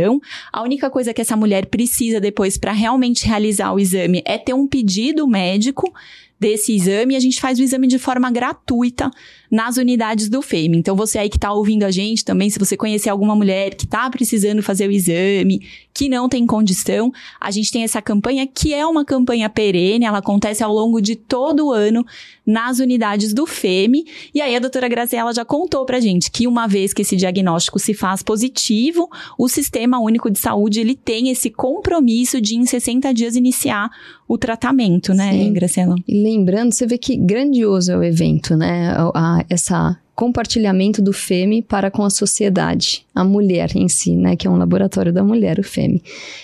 A 0.52 0.62
única 0.62 0.90
coisa 0.90 1.14
que 1.14 1.22
essa 1.22 1.36
mulher 1.36 1.66
precisa 1.68 2.20
depois 2.20 2.58
para 2.58 2.72
realmente 2.72 3.26
realizar 3.26 3.74
o 3.74 3.80
exame 3.80 4.22
é 4.26 4.38
ter 4.38 4.54
um 4.54 4.68
pedido 4.68 5.28
médico 5.28 5.94
desse 6.40 6.76
exame 6.76 7.14
e 7.14 7.18
a 7.18 7.20
gente 7.20 7.40
faz 7.40 7.60
o 7.60 7.62
exame 7.62 7.88
de 7.88 8.00
forma 8.00 8.32
gratuita 8.32 9.12
nas 9.52 9.76
unidades 9.76 10.30
do 10.30 10.42
FEME. 10.42 10.78
Então, 10.78 10.96
você 10.96 11.20
aí 11.20 11.30
que 11.30 11.36
está 11.36 11.52
ouvindo 11.52 11.84
a 11.84 11.92
gente 11.92 12.24
também, 12.24 12.50
se 12.50 12.58
você 12.58 12.78
conhecer 12.78 13.10
alguma 13.10 13.36
mulher 13.36 13.76
que 13.76 13.84
está 13.84 14.10
precisando 14.10 14.64
fazer 14.64 14.88
o 14.88 14.92
exame, 14.92 15.62
que 15.94 16.08
não 16.08 16.30
tem 16.30 16.46
condição, 16.46 17.12
a 17.40 17.52
gente 17.52 17.70
tem 17.72 17.84
essa 17.84 18.02
campanha 18.02 18.48
que 18.48 18.74
é 18.74 18.86
uma 18.86 19.04
campanha 19.04 19.50
perene, 19.50 20.06
ela 20.06 20.20
acontece 20.20 20.64
ao 20.64 20.74
longo 20.74 21.02
de 21.02 21.16
todo 21.16 21.68
o 21.68 21.72
ano 21.72 22.06
nas 22.46 22.80
unidades 22.80 23.34
do 23.34 23.46
FEME. 23.46 24.06
E 24.34 24.42
aí 24.42 24.56
a 24.56 24.60
doutora 24.60 24.88
Graciela 24.88 25.34
já 25.34 25.44
contou 25.44 25.86
pra 25.86 26.00
gente 26.00 26.32
que 26.32 26.48
uma 26.48 26.68
vez 26.68 26.94
que 26.94 27.02
esse 27.02 27.16
diagnóstico 27.16 27.78
se 27.78 27.94
faz 27.94 28.24
positivo, 28.24 29.10
o 29.38 29.48
Sistema 29.48 30.00
Único 30.00 30.30
de 30.30 30.40
Saúde 30.40 30.80
ele 30.80 30.96
tem 30.96 31.30
esse 31.30 31.50
compromisso 31.50 32.40
de 32.40 32.56
em 32.56 32.66
60 32.66 33.14
dias 33.14 33.36
iniciar 33.36 33.90
o 34.28 34.38
tratamento, 34.38 35.14
né, 35.14 35.34
Sim. 35.34 35.52
Graciela? 35.52 35.96
E 36.08 36.24
lembrando, 36.24 36.72
você 36.72 36.88
vê 36.88 36.98
que 36.98 37.18
grandioso 37.18 37.92
é 37.92 37.98
o 37.98 38.04
evento, 38.04 38.56
né? 38.56 38.96
A, 39.14 39.41
essa 39.50 39.98
compartilhamento 40.22 41.02
do 41.02 41.12
FEME 41.12 41.64
para 41.64 41.90
com 41.90 42.04
a 42.04 42.10
sociedade, 42.10 43.06
a 43.16 43.24
mulher 43.24 43.76
em 43.76 43.90
si, 43.90 44.16
né, 44.16 44.36
que 44.36 44.46
é 44.46 44.50
um 44.50 44.56
laboratório 44.56 45.12
da 45.12 45.24
mulher, 45.24 45.58
o 45.58 45.64
FEME. 45.64 46.04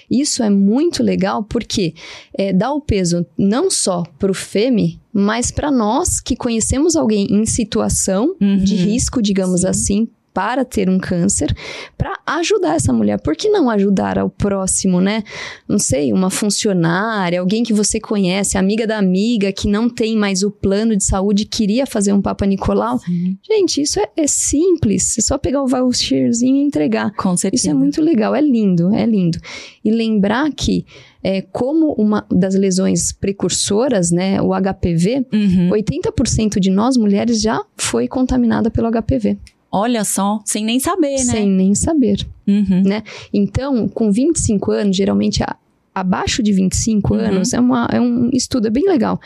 Isso 0.09 0.41
é 0.41 0.49
muito 0.49 1.03
legal 1.03 1.43
porque 1.43 1.93
é, 2.33 2.51
dá 2.51 2.71
o 2.71 2.81
peso 2.81 3.23
não 3.37 3.69
só 3.69 4.01
para 4.17 4.31
o 4.31 4.33
FEME, 4.33 4.99
mas 5.13 5.51
para 5.51 5.69
nós 5.69 6.19
que 6.19 6.35
conhecemos 6.35 6.95
alguém 6.95 7.27
em 7.29 7.45
situação 7.45 8.35
uhum. 8.41 8.57
de 8.57 8.75
risco, 8.75 9.21
digamos 9.21 9.61
Sim. 9.61 9.67
assim, 9.67 10.07
para 10.37 10.63
ter 10.63 10.87
um 10.87 10.99
câncer, 10.99 11.51
para 11.97 12.13
ajudar 12.27 12.75
essa 12.75 12.93
mulher. 12.93 13.19
Por 13.19 13.35
que 13.35 13.49
não 13.49 13.71
ajudar 13.71 14.19
ao 14.19 14.29
próximo, 14.29 15.01
né? 15.01 15.23
Não 15.67 15.79
sei, 15.79 16.13
uma 16.13 16.29
funcionária, 16.29 17.39
alguém 17.39 17.63
que 17.63 17.73
você 17.73 17.99
conhece, 17.99 18.55
amiga 18.55 18.85
da 18.85 18.99
amiga 18.99 19.51
que 19.51 19.67
não 19.67 19.89
tem 19.89 20.15
mais 20.15 20.43
o 20.43 20.51
plano 20.51 20.95
de 20.95 21.03
saúde, 21.03 21.43
queria 21.43 21.87
fazer 21.87 22.13
um 22.13 22.21
Papa 22.21 22.45
Nicolau. 22.45 22.99
Sim. 22.99 23.35
Gente, 23.41 23.81
isso 23.81 23.99
é, 23.99 24.09
é, 24.15 24.27
simples. 24.27 25.17
É 25.17 25.21
só 25.21 25.39
pegar 25.39 25.63
o 25.63 25.67
voucherzinho 25.67 26.57
e 26.57 26.61
entregar. 26.67 27.11
Com 27.15 27.35
certeza. 27.35 27.63
Isso 27.63 27.71
é 27.71 27.73
muito 27.73 27.99
legal, 27.99 28.35
é 28.35 28.41
lindo, 28.41 28.93
é 28.93 29.07
lindo. 29.07 29.39
E 29.83 29.89
lembrar 29.89 30.51
que 30.51 30.85
é, 31.23 31.41
como 31.41 31.93
uma 31.93 32.27
das 32.29 32.53
lesões 32.53 33.11
precursoras, 33.11 34.11
né, 34.11 34.39
o 34.39 34.49
HPV, 34.53 35.25
uhum. 35.33 35.71
80% 35.71 36.59
de 36.59 36.69
nós 36.69 36.95
mulheres 36.95 37.41
já 37.41 37.59
foi 37.75 38.07
contaminada 38.07 38.69
pelo 38.69 38.87
HPV. 38.91 39.35
Olha 39.71 40.03
só, 40.03 40.39
sem 40.45 40.63
nem 40.63 40.79
saber, 40.79 41.17
né? 41.17 41.17
Sem 41.33 41.47
nem 41.49 41.75
saber. 41.75 42.25
Uhum. 42.47 42.83
Então, 43.33 43.87
com 43.89 44.11
25 44.11 44.71
anos, 44.71 44.95
geralmente 44.95 45.43
a- 45.43 45.55
abaixo 45.99 46.41
de 46.43 46.51
25 46.53 47.13
Uhum. 47.13 47.19
anos, 47.19 47.53
é, 47.53 47.59
uma, 47.59 47.87
é 47.91 47.99
um 48.01 48.29
estudo 48.33 48.67
é 48.67 48.69
bem 48.71 48.85
legal. 48.87 49.19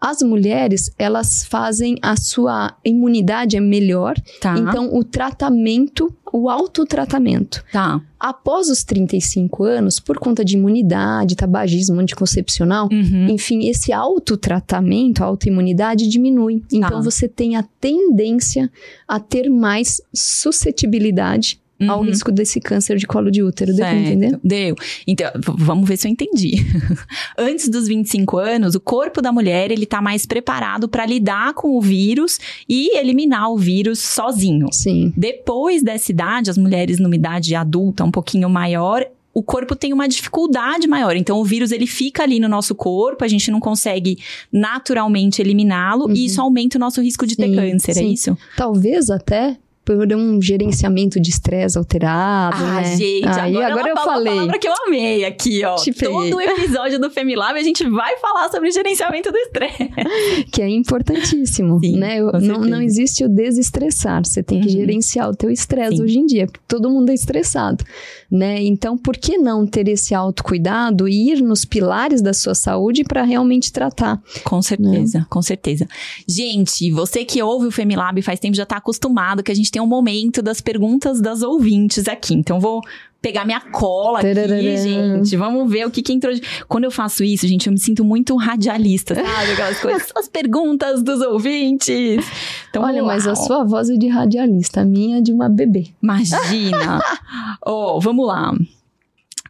As 0.00 0.20
mulheres, 0.20 0.92
elas 0.98 1.44
fazem 1.46 1.96
a 2.02 2.14
sua 2.14 2.76
imunidade 2.84 3.56
é 3.56 3.60
melhor, 3.60 4.14
Tá. 4.38 4.54
então 4.58 4.94
o 4.94 5.02
tratamento, 5.02 6.14
o 6.30 6.50
autotratamento. 6.50 7.64
Tá. 7.72 8.02
Após 8.20 8.68
os 8.68 8.84
35 8.84 9.64
anos, 9.64 9.98
por 9.98 10.18
conta 10.18 10.44
de 10.44 10.56
imunidade, 10.58 11.34
tabagismo 11.36 11.98
anticoncepcional, 12.00 12.88
Uhum. 12.92 13.28
enfim, 13.30 13.66
esse 13.66 13.94
autotratamento, 13.94 15.22
a 15.22 15.26
autoimunidade 15.26 16.06
diminui. 16.06 16.62
Então 16.70 17.00
você 17.02 17.26
tem 17.26 17.56
a 17.56 17.64
tendência 17.80 18.70
a 19.08 19.18
ter 19.18 19.48
mais 19.48 20.02
suscetibilidade 20.12 21.60
ao 21.88 22.00
Uhum. 22.00 22.06
risco 22.06 22.30
desse 22.30 22.60
câncer 22.60 22.96
de 22.96 23.06
colo 23.06 23.30
de 23.30 23.42
útero. 23.42 23.74
Deu 23.74 23.84
pra 23.84 23.94
entender? 23.94 24.38
Deu. 24.44 24.74
Então, 25.06 25.30
vamos 25.56 25.88
ver 25.88 25.96
se 25.96 26.06
eu 26.06 26.12
entendi. 26.12 26.54
Antes 27.36 27.68
dos 27.68 27.88
25 27.88 28.38
anos, 28.38 28.74
o 28.74 28.80
corpo 28.80 29.20
da 29.20 29.32
mulher, 29.32 29.70
ele 29.70 29.84
tá 29.86 30.00
mais 30.00 30.24
preparado 30.24 30.88
para 30.88 31.04
lidar 31.04 31.52
com 31.54 31.76
o 31.76 31.80
vírus 31.80 32.38
e 32.68 32.96
eliminar 32.96 33.50
o 33.50 33.58
vírus 33.58 33.98
sozinho. 33.98 34.68
Sim. 34.72 35.12
Depois 35.16 35.82
dessa 35.82 36.10
idade, 36.12 36.48
as 36.50 36.56
mulheres 36.58 36.98
numa 36.98 37.14
idade 37.16 37.54
adulta 37.54 38.04
um 38.04 38.10
pouquinho 38.10 38.48
maior, 38.48 39.04
o 39.36 39.42
corpo 39.42 39.74
tem 39.74 39.92
uma 39.92 40.06
dificuldade 40.06 40.86
maior. 40.86 41.16
Então, 41.16 41.40
o 41.40 41.44
vírus 41.44 41.72
ele 41.72 41.88
fica 41.88 42.22
ali 42.22 42.38
no 42.38 42.48
nosso 42.48 42.72
corpo, 42.72 43.24
a 43.24 43.28
gente 43.28 43.50
não 43.50 43.58
consegue 43.58 44.16
naturalmente 44.52 45.42
eliminá-lo 45.42 46.08
e 46.12 46.24
isso 46.26 46.40
aumenta 46.40 46.78
o 46.78 46.80
nosso 46.80 47.02
risco 47.02 47.26
de 47.26 47.36
ter 47.36 47.48
Sim, 47.48 47.56
câncer, 47.56 47.90
é 47.90 47.94
sim. 47.94 48.12
isso? 48.12 48.38
Talvez 48.56 49.10
até 49.10 49.56
por 49.84 50.12
um 50.14 50.40
gerenciamento 50.40 51.20
de 51.20 51.28
estresse 51.30 51.76
alterado, 51.76 52.56
Ah, 52.58 52.80
né? 52.80 52.96
gente, 52.96 53.26
Aí 53.28 53.56
agora, 53.56 53.72
agora 53.72 53.88
é 53.88 53.90
eu 53.90 53.94
uma 53.94 54.02
pala- 54.04 54.12
falei. 54.14 54.32
palavra 54.34 54.58
que 54.58 54.66
eu 54.68 54.72
amei 54.86 55.24
aqui, 55.24 55.62
ó. 55.64 55.74
Te 55.76 55.92
peguei. 55.92 56.30
Todo 56.30 56.40
episódio 56.40 56.98
do 56.98 57.10
Femilab 57.10 57.58
a 57.58 57.62
gente 57.62 57.86
vai 57.88 58.16
falar 58.18 58.48
sobre 58.50 58.70
gerenciamento 58.70 59.30
do 59.30 59.36
estresse. 59.36 59.90
que 60.50 60.62
é 60.62 60.68
importantíssimo, 60.68 61.78
Sim, 61.80 61.98
né? 61.98 62.18
Eu- 62.18 62.32
não, 62.40 62.60
não 62.60 62.80
existe 62.82 63.24
o 63.24 63.28
desestressar, 63.28 64.24
você 64.24 64.42
tem 64.42 64.60
que 64.60 64.68
Uhum. 64.68 64.72
gerenciar 64.72 65.28
o 65.28 65.36
teu 65.36 65.50
estresse 65.50 66.00
hoje 66.02 66.18
em 66.18 66.26
dia, 66.26 66.46
porque 66.46 66.60
todo 66.66 66.88
mundo 66.90 67.10
é 67.10 67.14
estressado, 67.14 67.84
né? 68.30 68.62
Então, 68.62 68.96
por 68.96 69.16
que 69.16 69.36
não 69.36 69.66
ter 69.66 69.86
esse 69.88 70.14
autocuidado 70.14 71.06
e 71.08 71.30
ir 71.32 71.42
nos 71.42 71.64
pilares 71.64 72.22
da 72.22 72.32
sua 72.32 72.54
saúde 72.54 73.04
para 73.04 73.22
realmente 73.22 73.72
tratar? 73.72 74.20
Com 74.44 74.62
certeza, 74.62 75.26
com 75.28 75.42
certeza. 75.42 75.86
Gente, 76.26 76.90
você 76.90 77.24
que 77.24 77.42
ouve 77.42 77.66
o 77.66 77.70
Femilab 77.70 78.20
faz 78.22 78.40
tempo 78.40 78.56
já 78.56 78.64
tá 78.64 78.76
acostumado 78.78 79.42
que 79.42 79.52
a 79.52 79.54
gente 79.54 79.70
tem 79.74 79.82
um 79.82 79.86
momento 79.86 80.40
das 80.40 80.60
perguntas 80.60 81.20
das 81.20 81.42
ouvintes 81.42 82.06
aqui. 82.06 82.32
Então, 82.32 82.60
vou 82.60 82.80
pegar 83.20 83.44
minha 83.44 83.60
cola 83.60 84.20
aqui, 84.20 84.76
gente. 84.76 85.36
Vamos 85.36 85.68
ver 85.68 85.84
o 85.86 85.90
que 85.90 86.00
que 86.02 86.12
entrou. 86.12 86.32
de- 86.32 86.42
Quando 86.68 86.84
eu 86.84 86.90
faço 86.92 87.24
isso, 87.24 87.44
gente, 87.48 87.66
eu 87.66 87.72
me 87.72 87.78
sinto 87.78 88.04
muito 88.04 88.36
radialista, 88.36 89.14
sabe? 89.16 89.52
Aquelas 89.52 89.80
coisas, 89.80 90.08
as 90.14 90.28
perguntas 90.28 91.02
dos 91.02 91.20
ouvintes. 91.22 92.24
Então, 92.70 92.82
Olha, 92.84 93.02
mas 93.02 93.26
a 93.26 93.32
uau. 93.32 93.36
sua 93.46 93.64
voz 93.64 93.90
é 93.90 93.94
de 93.96 94.06
radialista, 94.08 94.82
a 94.82 94.84
minha 94.84 95.18
é 95.18 95.20
de 95.20 95.32
uma 95.32 95.48
bebê. 95.48 95.88
Imagina! 96.02 97.00
oh, 97.66 97.98
vamos 98.00 98.26
lá. 98.26 98.54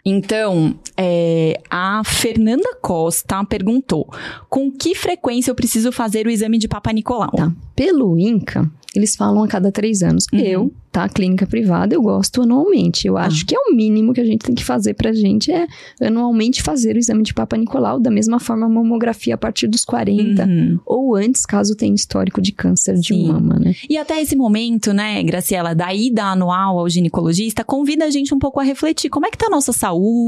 Então, 0.05 0.75
é, 0.97 1.61
a 1.71 2.03
Fernanda 2.05 2.77
Costa 2.83 3.43
perguntou: 3.45 4.09
com 4.49 4.71
que 4.71 4.95
frequência 4.95 5.51
eu 5.51 5.55
preciso 5.55 5.91
fazer 5.91 6.27
o 6.27 6.31
exame 6.31 6.59
de 6.59 6.69
Papa 6.69 6.93
Nicolau? 6.93 7.31
Tá. 7.31 7.53
Pelo 7.75 8.19
INCA, 8.19 8.71
eles 8.95 9.17
falam 9.17 9.43
a 9.43 9.49
cada 9.49 9.73
três 9.73 10.03
anos. 10.03 10.27
Uhum. 10.33 10.39
Eu, 10.39 10.73
tá? 10.93 11.09
Clínica 11.09 11.45
privada, 11.47 11.93
eu 11.95 12.01
gosto 12.01 12.43
anualmente. 12.43 13.09
Eu 13.09 13.19
acho 13.19 13.45
que 13.45 13.55
é 13.55 13.59
o 13.59 13.75
mínimo 13.75 14.15
que 14.15 14.21
a 14.21 14.25
gente 14.25 14.43
tem 14.43 14.55
que 14.55 14.65
fazer 14.65 14.95
pra 14.95 15.13
gente 15.13 15.51
é 15.51 15.67
anualmente 16.01 16.63
fazer 16.63 16.95
o 16.95 16.99
exame 16.99 17.25
de 17.25 17.35
Papa 17.35 17.57
Nicolau, 17.57 17.99
da 17.99 18.11
mesma 18.11 18.39
forma 18.39 18.67
a 18.67 18.69
mamografia 18.69 19.35
a 19.35 19.39
partir 19.39 19.67
dos 19.67 19.85
40. 19.85 20.45
Uhum. 20.45 20.79
Ou 20.87 21.17
antes, 21.17 21.45
caso 21.45 21.75
tenha 21.75 21.95
histórico 21.95 22.41
de 22.41 22.53
câncer 22.53 22.95
de 22.95 23.09
Sim. 23.09 23.27
mama, 23.27 23.59
né? 23.59 23.75
E 23.91 23.99
até 23.99 24.23
esse 24.23 24.37
momento, 24.37 24.93
né, 24.93 25.21
Graciela, 25.25 25.75
da 25.75 25.93
ida 25.93 26.27
anual 26.27 26.79
ao 26.79 26.89
ginecologista, 26.89 27.65
convida 27.65 28.05
a 28.05 28.11
gente 28.11 28.33
um 28.33 28.39
pouco 28.39 28.61
a 28.61 28.63
refletir 28.63 29.11
como 29.11 29.27
é 29.27 29.31
que 29.31 29.39
tá 29.39 29.47
a 29.47 29.51
nossa 29.51 29.73
saúde, 29.73 29.94
o 29.95 30.25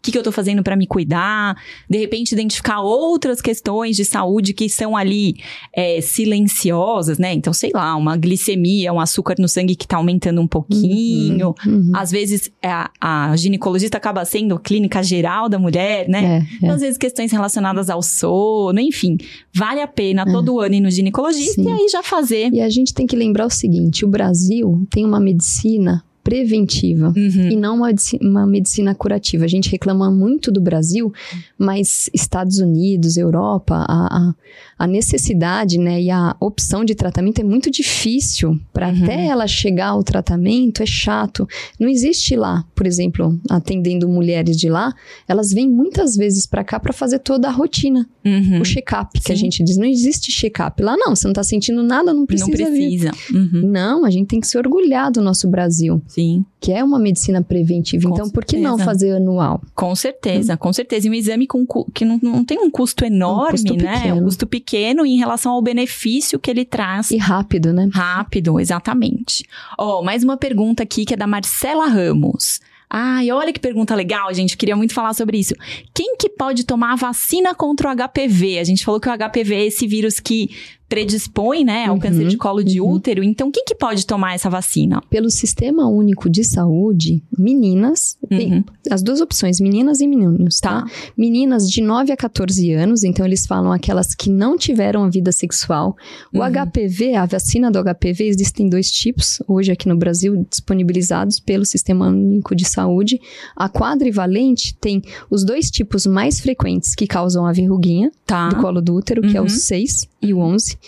que, 0.00 0.12
que 0.12 0.18
eu 0.18 0.22
tô 0.22 0.32
fazendo 0.32 0.62
para 0.62 0.76
me 0.76 0.86
cuidar, 0.86 1.56
de 1.88 1.98
repente 1.98 2.32
identificar 2.32 2.80
outras 2.80 3.40
questões 3.40 3.96
de 3.96 4.04
saúde 4.04 4.52
que 4.52 4.68
são 4.68 4.96
ali 4.96 5.36
é, 5.74 6.00
silenciosas, 6.00 7.18
né? 7.18 7.32
Então, 7.32 7.52
sei 7.52 7.70
lá, 7.74 7.94
uma 7.96 8.16
glicemia, 8.16 8.92
um 8.92 9.00
açúcar 9.00 9.36
no 9.38 9.48
sangue 9.48 9.74
que 9.74 9.86
tá 9.86 9.96
aumentando 9.96 10.40
um 10.40 10.46
pouquinho. 10.46 11.54
Uhum. 11.66 11.92
Às 11.94 12.10
vezes, 12.10 12.50
é, 12.62 12.68
a, 12.70 12.90
a 13.00 13.36
ginecologista 13.36 13.96
acaba 13.96 14.24
sendo 14.24 14.58
clínica 14.58 15.02
geral 15.02 15.48
da 15.48 15.58
mulher, 15.58 16.08
né? 16.08 16.24
É, 16.24 16.38
é. 16.38 16.56
Então, 16.56 16.70
às 16.70 16.80
vezes, 16.80 16.98
questões 16.98 17.32
relacionadas 17.32 17.90
ao 17.90 18.02
sono, 18.02 18.80
enfim. 18.80 19.16
Vale 19.54 19.80
a 19.80 19.88
pena 19.88 20.24
todo 20.24 20.60
ano 20.60 20.74
ir 20.74 20.80
no 20.80 20.90
ginecologista 20.90 21.62
Sim. 21.62 21.68
e 21.68 21.72
aí 21.72 21.88
já 21.88 22.02
fazer. 22.02 22.52
E 22.52 22.60
a 22.60 22.68
gente 22.68 22.94
tem 22.94 23.06
que 23.06 23.16
lembrar 23.16 23.46
o 23.46 23.50
seguinte: 23.50 24.04
o 24.04 24.08
Brasil 24.08 24.86
tem 24.90 25.04
uma 25.04 25.20
medicina 25.20 26.04
preventiva. 26.22 27.08
Uhum. 27.16 27.50
E 27.50 27.56
não 27.56 27.76
uma, 27.76 27.90
uma 28.20 28.46
medicina 28.46 28.94
curativa. 28.94 29.44
A 29.44 29.48
gente 29.48 29.70
reclama 29.70 30.10
muito 30.10 30.50
do 30.50 30.60
Brasil, 30.60 31.12
mas 31.58 32.08
Estados 32.14 32.58
Unidos, 32.58 33.16
Europa, 33.16 33.84
a, 33.88 34.28
a, 34.28 34.34
a 34.78 34.86
necessidade 34.86 35.78
né, 35.78 36.00
e 36.02 36.10
a 36.10 36.36
opção 36.40 36.84
de 36.84 36.94
tratamento 36.94 37.40
é 37.40 37.44
muito 37.44 37.70
difícil. 37.70 38.58
Para 38.72 38.88
Uhum. 38.92 39.04
até 39.04 39.26
ela 39.26 39.46
chegar 39.46 39.88
ao 39.88 40.02
tratamento 40.02 40.82
é 40.82 40.86
chato. 40.86 41.48
Não 41.78 41.88
existe 41.88 42.36
lá, 42.36 42.64
por 42.74 42.86
exemplo, 42.86 43.38
atendendo 43.48 44.08
mulheres 44.08 44.56
de 44.56 44.68
lá, 44.68 44.92
elas 45.28 45.52
vêm 45.52 45.68
muitas 45.70 46.14
vezes 46.16 46.46
para 46.46 46.62
cá 46.64 46.78
para 46.80 46.92
fazer 46.92 47.18
toda 47.20 47.48
a 47.48 47.50
rotina, 47.50 48.06
Uhum. 48.24 48.60
o 48.60 48.64
check-up 48.64 49.20
que 49.20 49.32
a 49.32 49.36
Sim. 49.36 49.42
gente 49.42 49.64
diz. 49.64 49.76
Não 49.76 49.86
existe 49.86 50.30
check-up. 50.30 50.82
Lá 50.82 50.96
não, 50.96 51.14
você 51.14 51.26
não 51.26 51.32
tá 51.34 51.42
sentindo 51.42 51.82
nada, 51.82 52.12
não 52.12 52.26
precisa, 52.26 52.50
Não 52.50 52.56
vir. 52.72 52.98
precisa. 52.98 53.10
Uhum. 53.32 53.70
Não, 53.70 54.04
a 54.04 54.10
gente 54.10 54.28
tem 54.28 54.40
que 54.40 54.46
se 54.46 54.58
orgulhar 54.58 55.10
do 55.10 55.20
nosso 55.22 55.48
Brasil 55.48 56.02
Sim, 56.12 56.44
que 56.60 56.70
é 56.70 56.84
uma 56.84 56.98
medicina 56.98 57.40
preventiva. 57.40 58.06
Com 58.06 58.14
então, 58.14 58.28
por 58.28 58.44
que 58.44 58.58
não 58.58 58.76
fazer 58.76 59.16
anual? 59.16 59.62
com 59.74 59.94
certeza, 59.94 60.58
com 60.58 60.70
certeza. 60.70 61.06
E 61.06 61.10
um 61.10 61.14
exame 61.14 61.46
com, 61.46 61.64
que 61.94 62.04
não, 62.04 62.20
não 62.22 62.44
tem 62.44 62.58
um 62.58 62.70
custo 62.70 63.02
enorme, 63.02 63.52
custo 63.52 63.74
né? 63.74 63.94
pequeno. 63.94 64.20
Um 64.20 64.24
custo 64.24 64.46
pequeno 64.46 65.06
em 65.06 65.16
relação 65.16 65.52
ao 65.52 65.62
benefício 65.62 66.38
que 66.38 66.50
ele 66.50 66.66
traz. 66.66 67.10
E 67.10 67.16
rápido, 67.16 67.72
né? 67.72 67.88
Rápido, 67.90 68.60
exatamente. 68.60 69.46
Ó, 69.78 70.02
mais 70.02 70.22
uma 70.22 70.36
pergunta 70.36 70.82
aqui 70.82 71.06
que 71.06 71.14
é 71.14 71.16
da 71.16 71.26
Marcela 71.26 71.86
Ramos. 71.86 72.60
Ai, 72.94 73.30
olha 73.30 73.50
que 73.50 73.58
pergunta 73.58 73.94
legal, 73.94 74.34
gente. 74.34 74.54
Queria 74.54 74.76
muito 74.76 74.92
falar 74.92 75.14
sobre 75.14 75.38
isso. 75.38 75.54
Quem 75.94 76.14
que 76.18 76.28
pode 76.28 76.64
tomar 76.64 76.92
a 76.92 76.96
vacina 76.96 77.54
contra 77.54 77.88
o 77.88 77.96
HPV? 77.96 78.58
A 78.58 78.64
gente 78.64 78.84
falou 78.84 79.00
que 79.00 79.08
o 79.08 79.16
HPV 79.16 79.54
é 79.54 79.64
esse 79.64 79.86
vírus 79.86 80.20
que 80.20 80.50
predispõe, 80.92 81.64
né, 81.64 81.86
ao 81.86 81.94
Uhum, 81.94 82.00
câncer 82.00 82.28
de 82.28 82.36
colo 82.36 82.62
de 82.62 82.78
uhum. 82.78 82.90
útero. 82.92 83.24
Então, 83.24 83.50
quem 83.50 83.64
que 83.64 83.74
pode 83.74 84.06
tomar 84.06 84.34
essa 84.34 84.50
vacina? 84.50 85.00
Pelo 85.08 85.30
Sistema 85.30 85.88
Único 85.88 86.28
de 86.28 86.44
Saúde, 86.44 87.22
meninas, 87.38 88.18
tem 88.28 88.52
Uhum. 88.56 88.64
as 88.90 89.02
duas 89.02 89.22
opções, 89.22 89.58
meninas 89.58 90.00
e 90.02 90.06
meninos, 90.06 90.60
tá? 90.60 90.82
Tá. 90.82 90.86
Meninas 91.16 91.70
de 91.70 91.80
9 91.80 92.12
a 92.12 92.16
14 92.16 92.72
anos, 92.72 93.04
então 93.04 93.24
eles 93.24 93.46
falam 93.46 93.72
aquelas 93.72 94.14
que 94.14 94.28
não 94.28 94.58
tiveram 94.58 95.02
a 95.04 95.08
vida 95.08 95.32
sexual. 95.32 95.96
O 96.30 96.38
Uhum. 96.40 96.44
HPV, 96.44 97.14
a 97.14 97.24
vacina 97.24 97.70
do 97.70 97.78
HPV, 97.78 98.24
existem 98.26 98.68
dois 98.68 98.90
tipos, 98.90 99.42
hoje 99.48 99.72
aqui 99.72 99.88
no 99.88 99.96
Brasil, 99.96 100.46
disponibilizados 100.50 101.40
pelo 101.40 101.64
Sistema 101.64 102.08
Único 102.08 102.54
de 102.54 102.66
Saúde. 102.68 103.18
A 103.56 103.66
quadrivalente 103.68 104.74
tem 104.78 105.00
os 105.30 105.42
dois 105.42 105.70
tipos 105.70 106.04
mais 106.06 106.38
frequentes 106.38 106.94
que 106.94 107.06
causam 107.06 107.46
a 107.46 107.52
verruguinha, 107.52 108.10
Tá. 108.26 108.48
do 108.50 108.56
colo 108.56 108.82
do 108.82 108.94
útero, 108.94 109.22
que 109.22 109.36
é 109.36 109.40
o 109.40 109.44
Uhum. 109.44 109.48
6 109.48 110.06
e 110.20 110.32
o 110.34 110.38
11. 110.38 110.78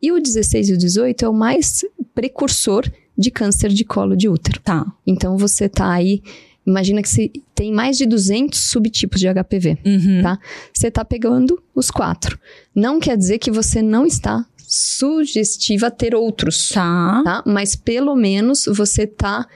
E 0.00 0.12
o 0.12 0.20
16 0.20 0.68
e 0.70 0.72
o 0.74 0.78
18 0.78 1.24
é 1.24 1.28
o 1.28 1.32
mais 1.34 1.84
precursor 2.14 2.88
de 3.16 3.30
câncer 3.30 3.70
de 3.70 3.84
colo 3.84 4.16
de 4.16 4.28
útero. 4.28 4.60
Tá. 4.60 4.86
Então 5.06 5.36
você 5.36 5.68
tá 5.68 5.90
aí, 5.90 6.22
imagina 6.64 7.02
que 7.02 7.08
se 7.08 7.32
tem 7.54 7.72
mais 7.72 7.98
de 7.98 8.06
200 8.06 8.58
subtipos 8.58 9.18
de 9.20 9.26
HPV. 9.26 9.78
Uhum. 9.84 10.22
Tá. 10.22 10.38
Você 10.72 10.90
tá 10.90 11.04
pegando 11.04 11.60
os 11.74 11.90
quatro. 11.90 12.38
Não 12.74 13.00
quer 13.00 13.16
dizer 13.16 13.38
que 13.38 13.50
você 13.50 13.82
não 13.82 14.06
está 14.06 14.46
sugestiva 14.66 15.86
a 15.88 15.90
ter 15.90 16.14
outros, 16.14 16.68
Tá. 16.68 17.22
tá? 17.24 17.42
Mas 17.46 17.74
pelo 17.74 18.14
menos 18.14 18.66
você 18.66 19.06
tá, 19.06 19.46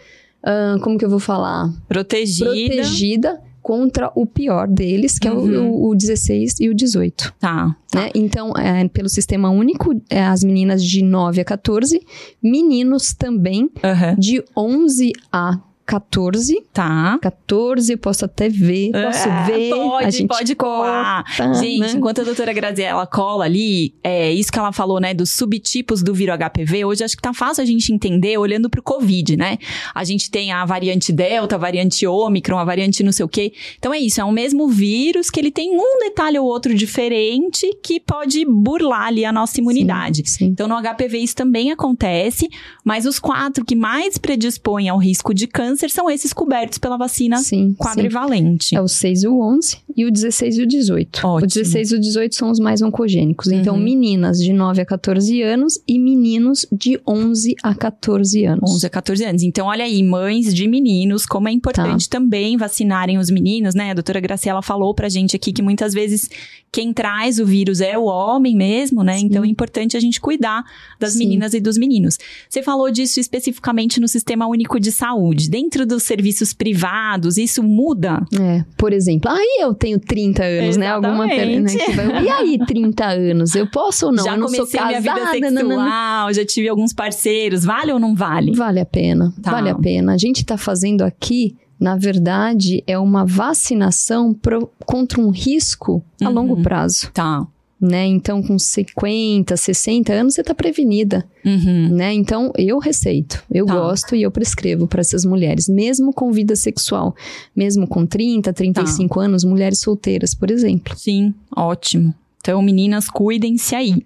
ah, 0.43 0.77
como 0.83 0.99
que 0.99 1.05
eu 1.05 1.11
vou 1.11 1.21
falar? 1.21 1.71
Protegida. 1.87 2.51
Protegida 2.51 3.41
contra 3.63 4.11
o 4.15 4.27
pior 4.27 4.67
deles, 4.67 5.19
que 5.19 5.29
é 5.29 5.33
Uhum. 5.33 5.71
o, 5.71 5.91
o 5.91 5.95
16 5.95 6.59
e 6.61 6.69
o 6.69 6.75
18 6.75 7.33
Tá. 7.39 7.75
né? 7.95 8.11
Então, 8.15 8.53
é, 8.57 8.87
pelo 8.89 9.09
sistema 9.09 9.49
único, 9.51 9.93
é, 10.11 10.23
as 10.25 10.43
meninas 10.43 10.85
de 10.85 11.03
9 11.03 11.41
a 11.41 11.45
14, 11.45 12.01
meninos 12.43 13.15
também 13.15 13.71
Aham. 13.85 14.17
de 14.19 14.43
11 14.57 15.13
a 15.31 15.61
14. 15.87 16.63
Tá. 16.73 17.19
14, 17.21 17.97
posso 17.97 18.25
até 18.25 18.49
ver. 18.49 18.91
Posso 18.93 19.29
É, 19.29 19.45
ver. 19.47 19.71
Pode, 19.71 20.05
a 20.07 20.11
gente 20.11 20.29
pode 20.29 20.55
colar. 20.55 21.25
corta, 21.25 21.55
Gente, 21.55 21.81
né? 21.81 21.93
enquanto 21.93 22.21
a 22.21 22.25
doutora 22.25 22.53
Graziella 22.53 23.07
cola 23.07 23.45
ali, 23.45 23.95
é 24.03 24.33
isso 24.33 24.51
que 24.53 24.59
ela 24.59 24.73
falou, 24.73 25.01
né, 25.01 25.13
dos 25.15 25.31
subtipos 25.31 26.03
do 26.03 26.15
vírus 26.15 26.37
HPV, 26.39 26.85
hoje 26.85 27.05
acho 27.05 27.17
que 27.17 27.23
tá 27.23 27.33
fácil 27.35 27.63
a 27.63 27.67
gente 27.67 27.93
entender 27.93 28.39
olhando 28.39 28.71
pro 28.71 28.83
Covid, 28.83 29.37
né? 29.37 29.59
A 29.95 30.05
gente 30.05 30.31
tem 30.31 30.53
a 30.53 30.65
variante 30.65 31.13
Delta, 31.13 31.57
a 31.57 31.59
variante 31.59 32.07
Ômicron, 32.07 32.59
a 32.59 32.65
variante 32.65 33.03
não 33.03 33.13
sei 33.13 33.25
o 33.25 33.29
quê. 33.29 33.53
Então 33.79 33.93
é 33.93 33.99
isso, 33.99 34.21
é 34.21 34.25
o 34.25 34.33
mesmo 34.33 34.69
vírus 34.69 35.31
que 35.31 35.41
ele 35.41 35.51
tem 35.51 35.71
um 35.77 35.99
detalhe 36.01 36.39
ou 36.39 36.47
outro 36.47 36.75
diferente 36.75 37.69
que 37.83 37.99
pode 38.01 38.45
burlar 38.47 39.07
ali 39.09 39.25
a 39.25 39.33
nossa 39.33 39.61
imunidade. 39.61 40.23
Sim, 40.27 40.39
sim. 40.39 40.45
Então, 40.47 40.69
no 40.69 40.77
HPV 40.81 41.19
isso 41.19 41.35
também 41.35 41.71
acontece, 41.73 42.49
mas 42.85 43.07
os 43.07 43.19
quatro 43.19 43.65
que 43.65 43.75
mais 43.75 44.17
predispõem 44.19 44.89
ao 44.89 44.99
risco 44.99 45.35
de 45.35 45.47
câncer 45.47 45.72
são 45.93 46.11
esses 46.11 46.33
cobertos 46.33 46.79
pela 46.79 46.97
vacina 46.97 47.39
Sim, 47.39 47.69
sim. 47.69 47.75
quadrivalente. 47.75 48.75
É 48.77 48.81
o 48.81 48.89
6 48.89 49.23
e 49.23 49.29
o 49.29 49.41
11 49.41 49.79
e 49.97 50.05
o 50.05 50.11
16 50.11 50.59
e 50.59 50.63
o 50.63 50.67
18. 50.67 51.19
Ótimo. 51.27 51.45
O 51.45 51.47
16 51.47 51.93
e 51.93 51.95
o 51.97 52.01
18 52.01 52.35
são 52.35 52.51
os 52.51 52.59
mais 52.59 52.83
oncogênicos. 52.83 53.49
Então, 53.53 53.77
Uhum. 53.77 53.83
meninas 53.83 54.39
de 54.39 54.53
9 54.53 54.81
a 54.83 54.87
14 54.87 55.43
anos 55.43 55.79
e 55.87 55.99
meninos 55.99 56.67
de 56.73 57.01
11 57.07 57.55
a 57.63 57.75
14 57.75 58.45
anos. 58.45 58.71
11 58.71 58.87
a 58.87 58.91
14 58.91 59.25
anos. 59.25 59.43
Então, 59.43 59.67
olha 59.67 59.85
aí, 59.85 60.03
mães 60.03 60.53
de 60.55 60.67
meninos, 60.69 61.27
como 61.27 61.49
é 61.49 61.53
importante 61.53 62.09
Tá. 62.09 62.19
também 62.19 62.57
vacinarem 62.57 63.19
os 63.19 63.31
meninos, 63.31 63.75
né? 63.75 63.91
A 63.91 63.95
doutora 63.95 64.21
Graciela 64.21 64.63
falou 64.63 64.95
pra 64.95 65.09
gente 65.09 65.37
aqui 65.37 65.53
que 65.53 65.63
muitas 65.63 65.93
vezes 65.93 66.29
quem 66.71 66.93
traz 66.93 67.39
o 67.39 67.45
vírus 67.45 67.81
é 67.83 67.99
o 67.99 68.05
homem 68.05 68.57
mesmo, 68.57 69.03
né? 69.03 69.19
Sim. 69.19 69.27
Então, 69.27 69.45
é 69.45 69.47
importante 69.47 69.97
a 69.97 70.01
gente 70.01 70.21
cuidar 70.21 70.65
das 70.99 71.13
Sim. 71.13 71.19
meninas 71.21 71.53
e 71.55 71.61
dos 71.61 71.77
meninos. 71.77 72.19
Você 72.49 72.63
falou 72.63 72.91
disso 72.91 73.21
especificamente 73.21 74.01
no 74.01 74.09
Sistema 74.09 74.47
Único 74.47 74.81
de 74.81 74.91
Saúde. 74.91 75.51
Dentro 75.63 75.87
dos 75.87 76.03
serviços 76.03 76.53
privados, 76.53 77.37
isso 77.39 77.63
muda? 77.63 78.21
É, 78.39 78.65
por 78.77 78.93
exemplo, 78.93 79.31
aí 79.31 79.59
eu 79.61 79.73
tenho 79.73 79.99
30 79.99 80.43
anos, 80.45 80.77
né? 80.77 80.89
Alguma 80.89 81.27
né, 81.27 81.35
Exatamente. 81.55 81.79
que 81.79 81.93
vai, 81.93 82.25
E 82.25 82.29
aí, 82.29 82.59
30 82.67 83.05
anos? 83.07 83.55
Eu 83.55 83.71
posso 83.71 84.07
ou 84.07 84.13
não? 84.13 84.25
já 84.25 84.33
eu 84.33 84.39
não 84.39 84.49
sou 84.49 84.59
comecei 84.67 84.81
minha 84.85 85.01
vida 85.01 85.15
casada, 85.15 85.31
sexual, 85.31 85.53
nanana. 85.69 86.33
já 86.33 86.45
tive 86.45 86.69
alguns 86.69 86.93
parceiros. 86.93 87.65
Vale 87.65 87.93
ou 87.93 87.99
não 88.01 88.15
vale? 88.15 88.55
Vale 88.57 88.81
a 88.81 88.85
pena, 88.87 89.33
Tá. 89.41 89.53
vale 89.53 89.71
a 89.71 89.75
pena. 89.77 90.13
A 90.15 90.19
gente 90.19 90.45
tá 90.45 90.57
fazendo 90.59 91.03
aqui, 91.03 91.57
na 91.79 91.97
verdade, 91.97 92.83
é 92.87 92.99
uma 92.99 93.25
vacinação 93.25 94.35
pro- 94.35 94.71
contra 94.85 95.21
um 95.21 95.31
risco 95.31 96.03
a 96.21 96.29
Uhum. 96.29 96.35
longo 96.35 96.63
prazo, 96.63 97.11
Tá. 97.15 97.47
Né? 97.85 98.07
Então, 98.07 98.43
com 98.43 98.59
50, 98.59 99.57
60 99.57 100.13
anos, 100.13 100.35
você 100.35 100.43
tá 100.43 100.55
prevenida, 100.55 101.25
Uhum. 101.45 101.89
né? 101.95 102.13
Então, 102.15 102.53
eu 102.57 102.79
receito, 102.79 103.43
eu 103.51 103.67
Tá. 103.67 103.75
gosto 103.75 104.15
e 104.15 104.23
eu 104.23 104.31
prescrevo 104.31 104.87
para 104.87 105.01
essas 105.01 105.25
mulheres, 105.25 105.69
mesmo 105.69 106.13
com 106.13 106.31
vida 106.33 106.55
sexual, 106.57 107.15
mesmo 107.55 107.87
com 107.87 108.07
30, 108.07 108.53
35 108.53 109.19
Tá. 109.19 109.25
anos, 109.27 109.45
mulheres 109.45 109.81
solteiras, 109.81 110.35
por 110.35 110.51
exemplo. 110.51 110.97
Sim, 110.97 111.35
ótimo. 111.57 112.15
Então, 112.43 112.61
meninas, 112.61 113.09
cuidem-se 113.09 113.73
aí. 113.77 114.03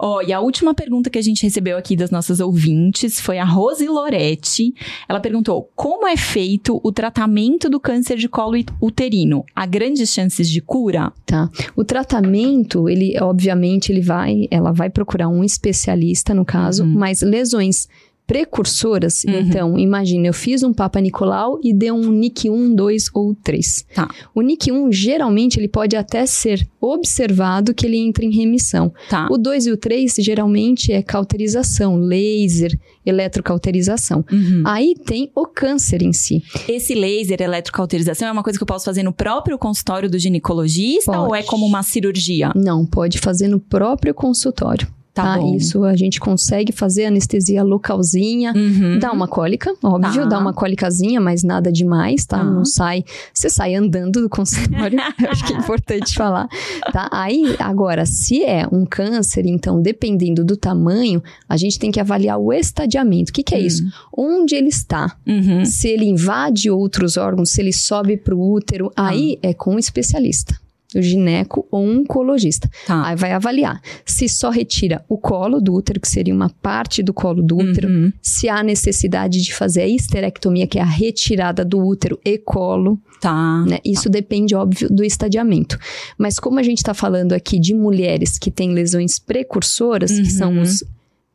Ó, 0.00 0.22
e 0.22 0.32
a 0.32 0.38
última 0.38 0.72
pergunta 0.72 1.10
que 1.10 1.18
a 1.18 1.22
gente 1.22 1.42
recebeu 1.42 1.76
aqui 1.76 1.96
das 1.96 2.08
nossas 2.08 2.38
ouvintes 2.38 3.18
foi 3.18 3.36
a 3.36 3.44
Rose 3.44 3.84
Loretti. 3.88 4.72
Ela 5.08 5.18
perguntou: 5.18 5.68
como 5.74 6.06
é 6.06 6.16
feito 6.16 6.80
o 6.84 6.92
tratamento 6.92 7.68
do 7.68 7.80
câncer 7.80 8.16
de 8.16 8.28
colo 8.28 8.56
uterino? 8.80 9.44
Há 9.56 9.66
grandes 9.66 10.12
chances 10.12 10.48
de 10.48 10.60
cura? 10.60 11.12
Tá. 11.26 11.50
O 11.74 11.82
tratamento, 11.82 12.88
ele, 12.88 13.18
obviamente, 13.20 13.90
ele 13.90 14.00
vai, 14.02 14.46
ela 14.52 14.70
vai 14.70 14.88
procurar 14.88 15.28
um 15.28 15.42
especialista, 15.42 16.32
no 16.32 16.44
caso, 16.44 16.84
Uhum. 16.84 16.94
mas 16.96 17.22
lesões 17.22 17.88
precursoras, 18.30 19.24
Uhum. 19.24 19.40
então, 19.40 19.78
imagina, 19.78 20.28
eu 20.28 20.32
fiz 20.32 20.62
um 20.62 20.72
Papa 20.72 21.00
Nicolau 21.00 21.58
e 21.64 21.74
deu 21.74 21.94
um 21.96 22.12
NIC 22.12 22.48
1, 22.48 22.74
2 22.76 23.06
ou 23.12 23.34
3. 23.34 23.84
Tá. 23.92 24.08
O 24.32 24.40
NIC 24.40 24.70
1, 24.70 24.92
geralmente, 24.92 25.58
ele 25.58 25.66
pode 25.66 25.96
até 25.96 26.24
ser 26.26 26.64
observado 26.80 27.74
que 27.74 27.84
ele 27.84 27.96
entra 27.98 28.24
em 28.24 28.30
remissão. 28.30 28.92
Tá. 29.08 29.26
O 29.30 29.36
2 29.36 29.66
e 29.66 29.72
o 29.72 29.76
3, 29.76 30.14
geralmente, 30.20 30.92
é 30.92 31.02
cauterização, 31.02 31.96
laser, 31.96 32.78
eletrocauterização. 33.04 34.24
Uhum. 34.30 34.62
Aí 34.64 34.94
tem 35.04 35.30
o 35.34 35.44
câncer 35.46 36.00
em 36.02 36.12
si. 36.12 36.42
Esse 36.68 36.94
laser 36.94 37.40
eletrocauterização 37.42 38.28
é 38.28 38.32
uma 38.32 38.42
coisa 38.44 38.58
que 38.58 38.62
eu 38.62 38.66
posso 38.66 38.84
fazer 38.84 39.02
no 39.02 39.12
próprio 39.12 39.58
consultório 39.58 40.08
do 40.08 40.18
ginecologista 40.18 41.12
Pode. 41.12 41.24
ou 41.26 41.34
é 41.34 41.42
como 41.42 41.66
uma 41.66 41.82
cirurgia? 41.82 42.52
Não, 42.54 42.86
pode 42.86 43.18
fazer 43.18 43.48
no 43.48 43.58
próprio 43.58 44.14
consultório. 44.14 44.86
Tá, 45.12 45.34
Tá, 45.34 45.38
bom. 45.38 45.56
isso 45.56 45.82
a 45.84 45.96
gente 45.96 46.20
consegue 46.20 46.70
fazer 46.72 47.06
anestesia 47.06 47.62
localzinha. 47.64 48.52
Uhum. 48.54 48.98
Dá 49.00 49.10
uma 49.12 49.26
cólica, 49.26 49.74
óbvio, 49.82 50.22
Tá. 50.22 50.28
dá 50.28 50.38
uma 50.38 50.52
cólicazinha, 50.54 51.20
mas 51.20 51.42
nada 51.42 51.70
demais, 51.72 52.24
tá? 52.24 52.38
Tá. 52.38 52.44
Não 52.44 52.64
sai. 52.64 53.04
Você 53.34 53.50
sai 53.50 53.74
andando 53.74 54.22
do 54.22 54.28
consultório, 54.28 54.98
acho 55.28 55.44
que 55.46 55.52
é 55.52 55.56
importante 55.56 56.14
falar, 56.14 56.48
tá? 56.92 57.08
Aí, 57.12 57.56
agora, 57.58 58.06
se 58.06 58.44
é 58.44 58.66
um 58.70 58.86
câncer, 58.86 59.44
então, 59.46 59.82
dependendo 59.82 60.44
do 60.44 60.56
tamanho, 60.56 61.20
a 61.48 61.56
gente 61.56 61.78
tem 61.78 61.90
que 61.90 61.98
avaliar 62.00 62.38
o 62.38 62.52
estadiamento. 62.52 63.30
O 63.30 63.32
que, 63.32 63.42
que 63.42 63.54
é 63.54 63.58
Hum. 63.58 63.66
isso? 63.66 63.82
Onde 64.16 64.54
ele 64.54 64.68
está? 64.68 65.16
Uhum. 65.26 65.64
Se 65.64 65.88
ele 65.88 66.04
invade 66.04 66.70
outros 66.70 67.16
órgãos, 67.16 67.50
se 67.50 67.60
ele 67.60 67.72
sobe 67.72 68.16
para 68.16 68.34
o 68.34 68.52
útero, 68.52 68.92
Ah. 68.96 69.08
aí 69.08 69.38
é 69.42 69.52
com 69.52 69.74
um 69.74 69.78
especialista. 69.78 70.54
O 70.96 71.00
gineco 71.02 71.66
ou 71.70 71.84
um 71.84 72.00
oncologista. 72.00 72.68
Tá. 72.86 73.06
Aí 73.06 73.14
vai 73.16 73.32
avaliar 73.32 73.80
se 74.04 74.28
só 74.28 74.50
retira 74.50 75.04
o 75.08 75.16
colo 75.16 75.60
do 75.60 75.72
útero, 75.74 76.00
que 76.00 76.08
seria 76.08 76.34
uma 76.34 76.50
parte 76.50 77.02
do 77.02 77.12
colo 77.14 77.42
do 77.42 77.56
útero, 77.58 77.88
Uhum. 77.88 78.12
se 78.20 78.48
há 78.48 78.62
necessidade 78.62 79.40
de 79.42 79.54
fazer 79.54 79.82
a 79.82 79.86
histerectomia, 79.88 80.66
que 80.66 80.78
é 80.78 80.82
a 80.82 80.86
retirada 80.86 81.64
do 81.64 81.78
útero 81.78 82.18
e 82.24 82.36
colo, 82.38 82.98
Tá. 83.20 83.64
né? 83.66 83.78
Isso 83.84 84.08
depende, 84.08 84.54
óbvio, 84.54 84.88
do 84.90 85.04
estadiamento. 85.04 85.78
Mas 86.18 86.38
como 86.38 86.58
a 86.58 86.62
gente 86.62 86.78
está 86.78 86.94
falando 86.94 87.32
aqui 87.34 87.58
de 87.60 87.74
mulheres 87.74 88.38
que 88.38 88.50
têm 88.50 88.72
lesões 88.72 89.18
precursoras, 89.18 90.10
que 90.10 90.30
são 90.30 90.54
Uhum. 90.54 90.62
os 90.62 90.82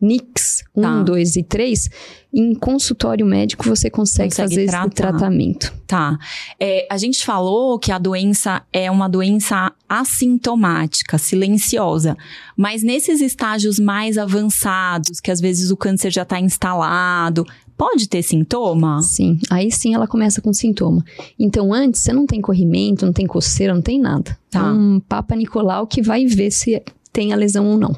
NICs 0.02 0.64
1, 0.76 0.82
Tá. 0.82 1.04
2 1.04 1.36
e 1.38 1.44
3, 1.44 1.90
em 2.34 2.54
consultório 2.54 3.26
médico 3.26 3.64
você 3.68 3.90
consegue, 3.90 4.30
Consegue 4.30 4.50
fazer 4.50 4.66
tratar. 4.68 4.88
esse 4.88 4.96
tratamento. 4.96 5.74
Tá. 5.88 6.18
É, 6.60 6.86
a 6.92 6.98
gente 6.98 7.26
falou 7.26 7.80
que 7.80 7.92
a 7.92 7.98
doença 7.98 8.62
é 8.74 8.92
uma 8.92 9.08
doença 9.08 9.72
assintomática, 9.88 11.18
silenciosa. 11.18 12.18
Mas 12.58 12.84
nesses 12.84 13.22
estágios 13.22 13.80
mais 13.80 14.18
avançados, 14.18 15.20
que 15.20 15.32
às 15.32 15.40
vezes 15.40 15.72
o 15.72 15.78
câncer 15.78 16.12
já 16.12 16.24
está 16.24 16.40
instalado, 16.40 17.46
pode 17.78 18.08
ter 18.10 18.22
sintoma? 18.22 19.02
Sim, 19.02 19.40
aí 19.50 19.72
sim 19.72 19.94
ela 19.94 20.08
começa 20.08 20.42
com 20.42 20.52
sintoma. 20.54 21.04
Então, 21.40 21.74
antes, 21.74 22.02
você 22.02 22.12
não 22.12 22.26
tem 22.26 22.42
corrimento, 22.42 23.06
não 23.06 23.14
tem 23.14 23.26
coceira, 23.28 23.74
não 23.74 23.82
tem 23.82 24.00
nada. 24.00 24.38
Tá. 24.50 24.60
É 24.60 24.64
um 24.64 25.00
Papa 25.00 25.36
Nicolau 25.36 25.88
que 25.88 26.02
vai 26.02 26.26
ver 26.26 26.52
se 26.52 26.82
tem 27.14 27.32
a 27.32 27.36
lesão 27.36 27.66
ou 27.68 27.78
não. 27.78 27.96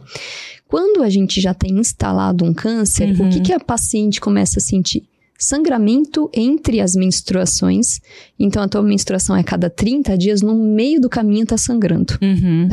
Quando 0.68 1.02
a 1.04 1.10
gente 1.10 1.40
já 1.42 1.54
tem 1.54 1.78
instalado 1.80 2.44
um 2.46 2.54
câncer, 2.54 3.10
Uhum. 3.20 3.28
o 3.28 3.30
que, 3.30 3.40
que 3.42 3.54
a 3.54 3.60
paciente 3.60 4.20
começa 4.22 4.60
a 4.60 4.62
sentir? 4.62 5.04
Sangramento 5.40 6.30
entre 6.34 6.82
as 6.82 6.96
menstruações. 6.96 8.00
Então, 8.40 8.64
a 8.64 8.68
tua 8.68 8.82
menstruação 8.82 9.36
é 9.36 9.44
cada 9.44 9.70
30 9.70 10.18
dias, 10.18 10.42
no 10.42 10.56
meio 10.56 11.00
do 11.00 11.08
caminho 11.08 11.46
tá 11.46 11.56
sangrando. 11.56 12.18
Uhum. 12.20 12.68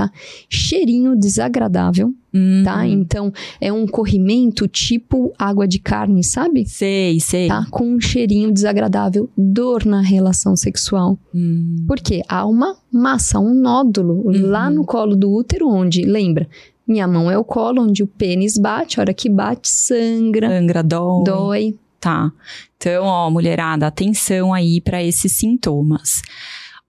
Cheirinho 0.48 1.14
desagradável, 1.14 2.14
Uhum. 2.32 2.62
tá? 2.64 2.86
Então, 2.86 3.30
é 3.60 3.70
um 3.72 3.86
corrimento 3.86 4.66
tipo 4.66 5.32
água 5.38 5.68
de 5.68 5.78
carne, 5.78 6.24
sabe? 6.24 6.64
Sei, 6.66 7.20
sei. 7.20 7.48
tá? 7.48 7.66
Com 7.70 7.84
um 7.96 8.00
cheirinho 8.00 8.50
desagradável, 8.50 9.28
dor 9.36 9.84
na 9.84 10.00
relação 10.00 10.56
sexual. 10.56 11.18
Hum. 11.34 11.84
Porque 11.86 12.22
há 12.26 12.46
uma 12.46 12.76
massa, 12.90 13.38
um 13.38 13.54
nódulo 13.54 14.22
Uhum. 14.26 14.46
lá 14.46 14.70
no 14.70 14.84
colo 14.86 15.14
do 15.14 15.30
útero, 15.30 15.68
onde, 15.68 16.02
lembra, 16.02 16.48
minha 16.86 17.06
mão 17.06 17.30
é 17.30 17.38
o 17.38 17.44
colo 17.44 17.82
onde 17.82 18.02
o 18.02 18.06
pênis 18.06 18.58
bate, 18.58 18.98
a 18.98 19.02
hora 19.02 19.14
que 19.14 19.28
bate, 19.28 19.68
sangra, 19.68 20.48
Angra, 20.58 20.82
dói. 20.82 21.24
dói. 21.24 21.78
Tá. 22.00 22.30
Então, 22.76 23.04
ó, 23.06 23.30
mulherada, 23.30 23.86
atenção 23.86 24.52
aí 24.52 24.80
pra 24.80 25.02
esses 25.02 25.32
sintomas. 25.32 26.20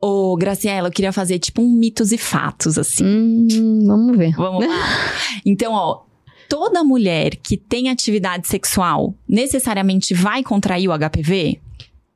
Ô, 0.01 0.35
Graciela, 0.35 0.89
eu 0.89 0.91
queria 0.91 1.13
fazer 1.13 1.39
tipo 1.39 1.61
um 1.61 1.71
mitos 1.71 2.11
e 2.11 2.17
fatos, 2.17 2.77
assim. 2.77 3.05
Hum, 3.05 3.79
vamos 3.87 4.17
ver. 4.17 4.35
Vamos 4.35 4.67
lá. 4.67 4.73
Então, 5.45 5.71
ó, 5.73 6.01
toda 6.49 6.83
mulher 6.83 7.37
que 7.37 7.55
tem 7.55 7.89
atividade 7.89 8.47
sexual 8.47 9.15
necessariamente 9.27 10.13
vai 10.13 10.43
contrair 10.43 10.89
o 10.89 10.93
HPV? 10.97 11.61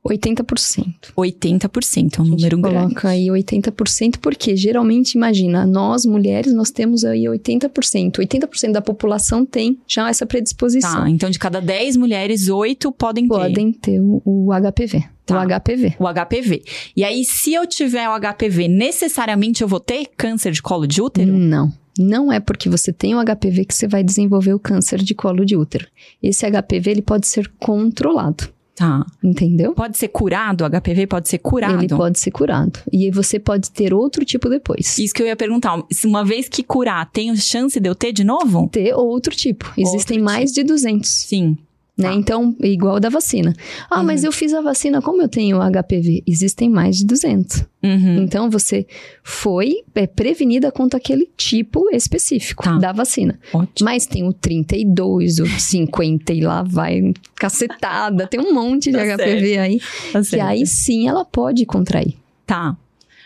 80%. 0.06 1.12
80%, 1.16 2.18
é 2.18 2.22
um 2.22 2.24
número 2.24 2.58
grande. 2.58 2.78
coloca 2.78 3.08
aí 3.08 3.26
80%, 3.26 4.18
porque 4.20 4.56
geralmente, 4.56 5.12
imagina, 5.14 5.66
nós 5.66 6.06
mulheres, 6.06 6.54
nós 6.54 6.70
temos 6.70 7.04
aí 7.04 7.24
80%. 7.24 8.18
80% 8.18 8.72
da 8.72 8.80
população 8.80 9.44
tem 9.44 9.78
já 9.86 10.08
essa 10.08 10.24
predisposição. 10.24 11.02
Tá, 11.02 11.10
então 11.10 11.28
de 11.28 11.38
cada 11.38 11.60
10 11.60 11.96
mulheres, 11.96 12.48
8 12.48 12.90
podem 12.92 13.28
ter 13.28 13.34
Podem 13.34 13.72
ter 13.72 14.00
o, 14.00 14.22
o 14.24 14.48
HPV. 14.52 15.04
Tá. 15.26 15.42
O 15.42 15.46
HPV. 15.46 15.96
o 15.98 16.08
HPV. 16.08 16.62
E 16.96 17.04
aí, 17.04 17.24
se 17.24 17.52
eu 17.52 17.66
tiver 17.66 18.08
o 18.08 18.18
HPV, 18.18 18.68
necessariamente 18.68 19.62
eu 19.62 19.68
vou 19.68 19.78
ter 19.78 20.06
câncer 20.16 20.50
de 20.50 20.62
colo 20.62 20.86
de 20.86 21.00
útero? 21.00 21.32
Não. 21.32 21.72
Não 21.98 22.32
é 22.32 22.40
porque 22.40 22.68
você 22.68 22.92
tem 22.92 23.14
o 23.14 23.22
HPV 23.22 23.66
que 23.66 23.74
você 23.74 23.86
vai 23.86 24.02
desenvolver 24.02 24.54
o 24.54 24.58
câncer 24.58 25.02
de 25.02 25.14
colo 25.14 25.44
de 25.44 25.56
útero. 25.56 25.86
Esse 26.22 26.50
HPV 26.50 26.90
ele 26.90 27.02
pode 27.02 27.26
ser 27.26 27.52
controlado. 27.58 28.48
Tá. 28.80 29.04
Entendeu? 29.22 29.74
Pode 29.74 29.98
ser 29.98 30.08
curado? 30.08 30.64
O 30.64 30.70
HPV 30.70 31.06
pode 31.06 31.28
ser 31.28 31.36
curado? 31.36 31.80
Ele 31.82 31.88
pode 31.88 32.18
ser 32.18 32.30
curado. 32.30 32.78
E 32.90 33.04
aí 33.04 33.10
você 33.10 33.38
pode 33.38 33.70
ter 33.70 33.92
outro 33.92 34.24
tipo 34.24 34.48
depois. 34.48 34.96
Isso 34.98 35.12
que 35.12 35.22
eu 35.22 35.26
ia 35.26 35.36
perguntar. 35.36 35.78
Uma 36.02 36.24
vez 36.24 36.48
que 36.48 36.62
curar, 36.62 37.04
tem 37.10 37.36
chance 37.36 37.78
de 37.78 37.86
eu 37.86 37.94
ter 37.94 38.10
de 38.10 38.24
novo? 38.24 38.70
Ter 38.72 38.94
outro 38.94 39.36
tipo. 39.36 39.70
Existem 39.76 40.16
tipo. 40.16 40.24
mais 40.24 40.50
de 40.50 40.64
200. 40.64 41.10
Sim. 41.10 41.58
Né? 42.00 42.08
Tá. 42.08 42.14
Então, 42.14 42.56
igual 42.60 42.98
da 42.98 43.08
vacina. 43.08 43.54
Ah, 43.90 43.98
Uhum. 44.00 44.06
mas 44.06 44.24
eu 44.24 44.32
fiz 44.32 44.52
a 44.54 44.60
vacina, 44.60 45.00
como 45.02 45.20
eu 45.22 45.28
tenho 45.28 45.58
HPV? 45.60 46.22
Existem 46.26 46.68
mais 46.70 46.96
de 46.96 47.04
200. 47.06 47.64
Uhum. 47.82 48.22
Então, 48.22 48.48
você 48.50 48.86
foi 49.22 49.82
é, 49.94 50.06
prevenida 50.06 50.70
contra 50.72 50.98
aquele 50.98 51.28
tipo 51.36 51.88
específico 51.94 52.62
Tá. 52.64 52.78
da 52.78 52.92
vacina. 52.92 53.38
Ótimo. 53.52 53.84
Mas 53.88 54.06
tem 54.06 54.26
o 54.26 54.32
32, 54.32 55.38
o 55.38 55.46
50 55.46 56.32
e 56.32 56.40
lá 56.40 56.62
vai 56.62 57.12
cacetada. 57.36 58.26
Tem 58.26 58.40
um 58.40 58.52
monte 58.54 58.90
de 58.90 58.96
Tá 58.98 59.16
HPV 59.16 59.58
aí. 59.58 59.80
Tá 60.12 60.18
Que 60.20 60.24
certo. 60.24 60.46
aí 60.46 60.66
sim 60.66 61.08
ela 61.08 61.24
pode 61.24 61.64
contrair. 61.66 62.14
Tá. 62.46 62.76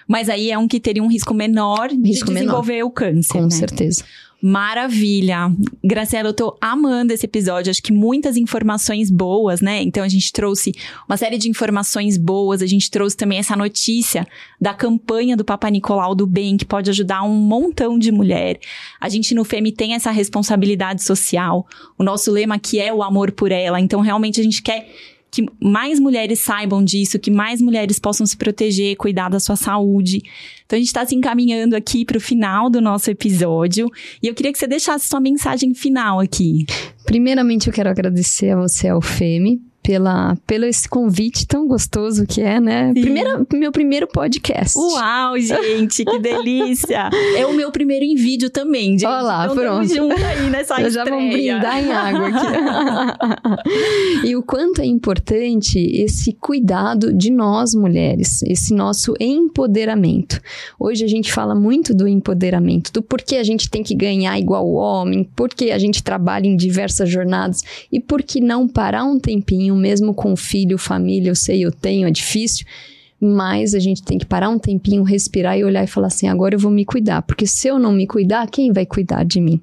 Mas 0.07 0.29
aí 0.29 0.51
é 0.51 0.59
um 0.59 0.69
que 0.69 0.79
teria 0.79 1.03
um 1.03 1.07
risco 1.09 1.33
menor 1.33 1.89
de 1.89 1.97
Risco 1.97 2.31
menor. 2.31 2.41
desenvolver 2.41 2.83
o 2.85 2.91
câncer, 2.91 3.33
Com 3.33 3.45
né? 3.45 3.51
certeza. 3.51 4.05
Maravilha. 4.47 5.51
Graciela, 5.83 6.29
eu 6.29 6.35
tô 6.35 6.55
amando 6.61 7.15
esse 7.15 7.25
episódio. 7.25 7.71
Acho 7.71 7.83
que 7.83 7.91
muitas 7.91 8.37
informações 8.37 9.11
boas, 9.11 9.63
né? 9.63 9.81
Então 9.81 10.05
a 10.05 10.09
gente 10.09 10.31
trouxe 10.35 10.75
uma 11.09 11.17
série 11.17 11.39
de 11.39 11.49
informações 11.49 12.19
boas. 12.19 12.61
A 12.61 12.67
gente 12.67 12.91
trouxe 12.91 13.17
também 13.17 13.39
essa 13.39 13.57
notícia 13.57 14.29
da 14.61 14.75
campanha 14.75 15.35
do 15.35 15.47
Papa 15.47 15.71
Nicolau 15.71 16.15
do 16.15 16.27
Bem, 16.27 16.59
que 16.59 16.67
pode 16.67 16.91
ajudar 16.91 17.23
um 17.23 17.33
montão 17.33 17.99
de 17.99 18.13
mulher. 18.13 18.61
A 19.01 19.09
gente 19.09 19.35
no 19.35 19.45
FEMI 19.45 19.73
tem 19.73 19.95
essa 19.95 20.11
responsabilidade 20.11 21.03
social. 21.03 21.67
O 21.97 22.05
nosso 22.05 22.31
lema 22.31 22.57
aqui 22.57 22.79
é 22.79 22.93
o 22.93 23.03
amor 23.03 23.33
por 23.33 23.51
ela. 23.51 23.81
Então 23.81 24.03
realmente 24.03 24.43
a 24.43 24.45
gente 24.45 24.61
quer 24.61 24.91
que 25.35 25.47
mais 25.61 25.99
mulheres 25.99 26.41
saibam 26.41 26.83
disso, 26.83 27.19
que 27.19 27.31
mais 27.31 27.61
mulheres 27.61 27.99
possam 27.99 28.25
se 28.25 28.37
proteger, 28.37 28.97
cuidar 28.97 29.29
da 29.29 29.41
sua 29.41 29.57
saúde. 29.57 30.23
Então 30.65 30.77
a 30.77 30.81
gente 30.81 30.87
está 30.87 31.05
se 31.05 31.15
encaminhando 31.15 31.75
aqui 31.75 32.05
para 32.05 32.17
o 32.17 32.21
final 32.21 32.71
do 32.71 32.81
nosso 32.81 33.11
episódio 33.11 33.91
e 34.23 34.29
eu 34.29 34.35
queria 34.35 34.53
que 34.53 34.59
você 34.59 34.67
deixasse 34.67 35.09
sua 35.09 35.21
mensagem 35.21 35.75
final 35.75 36.21
aqui. 36.21 36.65
Primeiramente, 37.05 37.67
eu 37.67 37.73
quero 37.73 37.91
agradecer 37.91 38.51
a 38.51 38.57
você, 38.57 38.89
ao 38.89 39.03
FEME, 39.03 39.61
pela, 39.85 40.35
pelo 40.47 40.65
esse 40.65 40.89
convite 40.89 41.47
tão 41.47 41.69
gostoso 41.69 42.27
que 42.27 42.41
é, 42.41 42.59
né? 42.59 42.91
Sim. 42.95 43.03
Primeira, 43.03 43.47
meu 43.53 43.71
primeiro 43.71 44.07
podcast. 44.09 44.77
Uau, 44.79 45.37
gente, 45.39 46.07
que 46.07 46.19
delícia! 46.19 47.11
É 47.37 47.47
o 47.47 47.53
meu 47.53 47.71
primeiro 47.71 48.03
em 48.03 48.15
vídeo 48.15 48.49
também, 48.49 48.93
gente. 48.93 49.05
Olha 49.05 49.21
lá, 49.21 49.45
então, 49.45 49.57
pronto. 49.57 49.95
junto 49.95 50.25
aí 50.25 50.49
nessa 50.49 50.77
já 50.89 51.03
estreia. 51.05 51.59
brindar 51.59 51.85
em 51.85 51.93
água 51.93 52.29
aqui. 52.29 52.47
e 54.27 54.35
o 54.35 54.43
quanto 54.43 54.81
é 54.81 54.87
importante 54.87 55.79
esse 55.79 56.33
cuidado 56.33 57.13
de 57.13 57.31
nós 57.31 57.75
mulheres, 57.75 58.43
esse 58.45 58.73
nosso 58.73 59.13
empoderamento. 59.21 60.41
Hoje 60.81 61.05
a 61.05 61.09
gente 61.09 61.31
fala 61.31 61.55
muito 61.55 61.95
do 61.95 62.09
empoderamento, 62.09 62.91
do 62.91 63.03
porquê 63.03 63.37
a 63.37 63.45
gente 63.45 63.69
tem 63.69 63.83
que 63.83 63.95
ganhar 63.95 64.39
igual 64.39 64.67
o 64.67 64.75
homem, 64.75 65.29
porque 65.37 65.71
a 65.71 65.79
gente 65.79 66.03
trabalha 66.03 66.47
em 66.47 66.57
diversas 66.57 67.11
jornadas 67.11 67.63
e 67.93 68.01
por 68.01 68.23
que 68.23 68.41
não 68.41 68.67
parar 68.67 69.05
um 69.05 69.19
tempinho, 69.19 69.74
mesmo 69.75 70.15
com 70.15 70.37
filho, 70.37 70.79
família, 70.79 71.31
eu 71.31 71.35
sei, 71.35 71.65
eu 71.65 71.73
tenho, 71.73 72.07
é 72.07 72.11
difícil. 72.11 72.67
Mas 73.21 73.75
a 73.75 73.79
gente 73.79 74.03
tem 74.03 74.19
que 74.19 74.27
parar 74.27 74.49
um 74.49 74.59
tempinho, 74.59 75.03
respirar 75.03 75.59
e 75.59 75.65
olhar 75.65 75.85
e 75.85 75.87
falar 75.87 76.09
assim: 76.09 76.29
agora 76.29 76.55
eu 76.55 76.59
vou 76.59 76.71
me 76.71 76.85
cuidar, 76.85 77.23
porque 77.23 77.47
se 77.47 77.69
eu 77.69 77.79
não 77.79 77.93
me 77.93 78.07
cuidar, 78.07 78.49
quem 78.51 78.73
vai 78.73 78.85
cuidar 78.85 79.25
de 79.25 79.41
mim? 79.41 79.61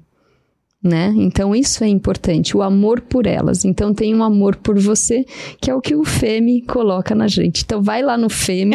Né? 0.82 1.12
Então 1.16 1.54
isso 1.54 1.84
é 1.84 1.88
importante, 1.88 2.56
o 2.56 2.62
amor 2.62 3.00
por 3.00 3.26
elas. 3.26 3.64
Então 3.64 3.94
tem 3.94 4.14
um 4.14 4.22
amor 4.22 4.56
por 4.56 4.78
você, 4.78 5.24
que 5.60 5.70
é 5.70 5.74
o 5.74 5.80
que 5.80 5.94
o 5.94 6.04
Feme 6.04 6.62
coloca 6.62 7.14
na 7.14 7.28
gente. 7.28 7.62
Então 7.64 7.80
vai 7.82 8.02
lá 8.02 8.16
no 8.18 8.28
Feme, 8.28 8.74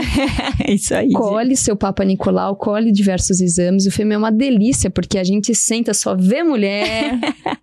É 0.65 0.71
isso 0.73 0.93
aí. 0.95 1.07
gente. 1.09 1.17
colhe 1.17 1.55
seu 1.57 1.75
Papa 1.75 2.03
Nicolau, 2.05 2.55
colhe 2.55 2.91
diversos 2.91 3.41
exames. 3.41 3.85
O 3.85 3.91
Feme 3.91 4.15
é 4.15 4.17
uma 4.17 4.31
delícia, 4.31 4.89
porque 4.89 5.17
a 5.17 5.23
gente 5.23 5.53
senta, 5.53 5.93
só 5.93 6.15
vê 6.15 6.43
mulher. 6.43 7.19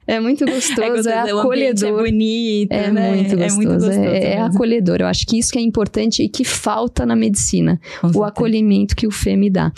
é 0.06 0.20
muito 0.20 0.44
gostoso, 0.44 0.82
é, 0.82 0.88
gostoso, 0.90 1.08
ambiente 1.08 1.30
acolhedor. 1.40 1.88
É 2.00 2.02
bonito, 2.02 2.72
É 2.72 2.90
né? 2.90 3.10
muito 3.14 3.36
gostoso, 3.36 3.42
É 3.42 3.56
muito 3.56 3.72
gostoso. 3.72 3.98
é, 4.00 4.24
é 4.34 4.40
acolhedor. 4.40 4.96
Eu 5.00 5.06
acho 5.06 5.26
que 5.26 5.38
isso 5.38 5.52
que 5.52 5.58
é 5.58 5.62
importante 5.62 6.22
e 6.22 6.28
que 6.28 6.44
falta 6.44 7.06
na 7.06 7.16
medicina 7.16 7.80
Com 8.00 8.08
o 8.08 8.10
certeza. 8.10 8.26
acolhimento 8.28 8.94
que 8.96 9.06
o 9.06 9.10
FEME 9.10 9.48
dá. 9.48 9.72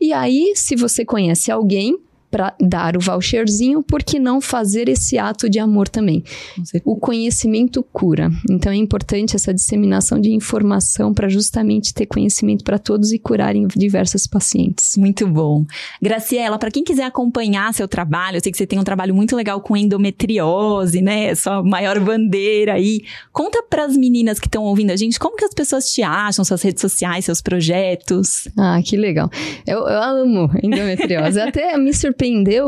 E 0.00 0.12
aí, 0.12 0.52
se 0.54 0.76
você 0.76 1.04
conhece 1.04 1.50
alguém 1.50 1.98
para 2.32 2.56
dar 2.58 2.96
o 2.96 3.00
voucherzinho, 3.00 3.82
por 3.82 4.02
que 4.02 4.18
não 4.18 4.40
fazer 4.40 4.88
esse 4.88 5.18
ato 5.18 5.50
de 5.50 5.58
amor 5.58 5.86
também? 5.86 6.24
O 6.82 6.96
conhecimento 6.96 7.82
cura. 7.82 8.30
Então 8.50 8.72
é 8.72 8.76
importante 8.76 9.36
essa 9.36 9.52
disseminação 9.52 10.18
de 10.18 10.32
informação 10.32 11.12
para 11.12 11.28
justamente 11.28 11.92
ter 11.92 12.06
conhecimento 12.06 12.64
para 12.64 12.78
todos 12.78 13.12
e 13.12 13.18
curarem 13.18 13.68
diversas 13.76 14.26
pacientes. 14.26 14.96
Muito 14.96 15.28
bom. 15.28 15.66
Graciela, 16.00 16.58
para 16.58 16.70
quem 16.70 16.82
quiser 16.82 17.04
acompanhar 17.04 17.74
seu 17.74 17.86
trabalho, 17.86 18.38
eu 18.38 18.40
sei 18.40 18.50
que 18.50 18.56
você 18.56 18.66
tem 18.66 18.78
um 18.78 18.84
trabalho 18.84 19.14
muito 19.14 19.36
legal 19.36 19.60
com 19.60 19.76
endometriose, 19.76 21.02
né? 21.02 21.34
Sua 21.34 21.62
maior 21.62 22.00
bandeira 22.00 22.72
aí. 22.74 23.02
Conta 23.30 23.62
para 23.62 23.84
as 23.84 23.94
meninas 23.94 24.40
que 24.40 24.46
estão 24.46 24.64
ouvindo 24.64 24.90
a 24.90 24.96
gente, 24.96 25.20
como 25.20 25.36
que 25.36 25.44
as 25.44 25.52
pessoas 25.52 25.90
te 25.90 26.02
acham, 26.02 26.46
suas 26.46 26.62
redes 26.62 26.80
sociais, 26.80 27.26
seus 27.26 27.42
projetos. 27.42 28.48
Ah, 28.56 28.80
que 28.82 28.96
legal. 28.96 29.30
Eu, 29.66 29.80
eu 29.80 30.02
amo 30.02 30.50
endometriose. 30.62 31.36
Até 31.38 31.76
me 31.76 31.92
surpreendeu 31.92 32.21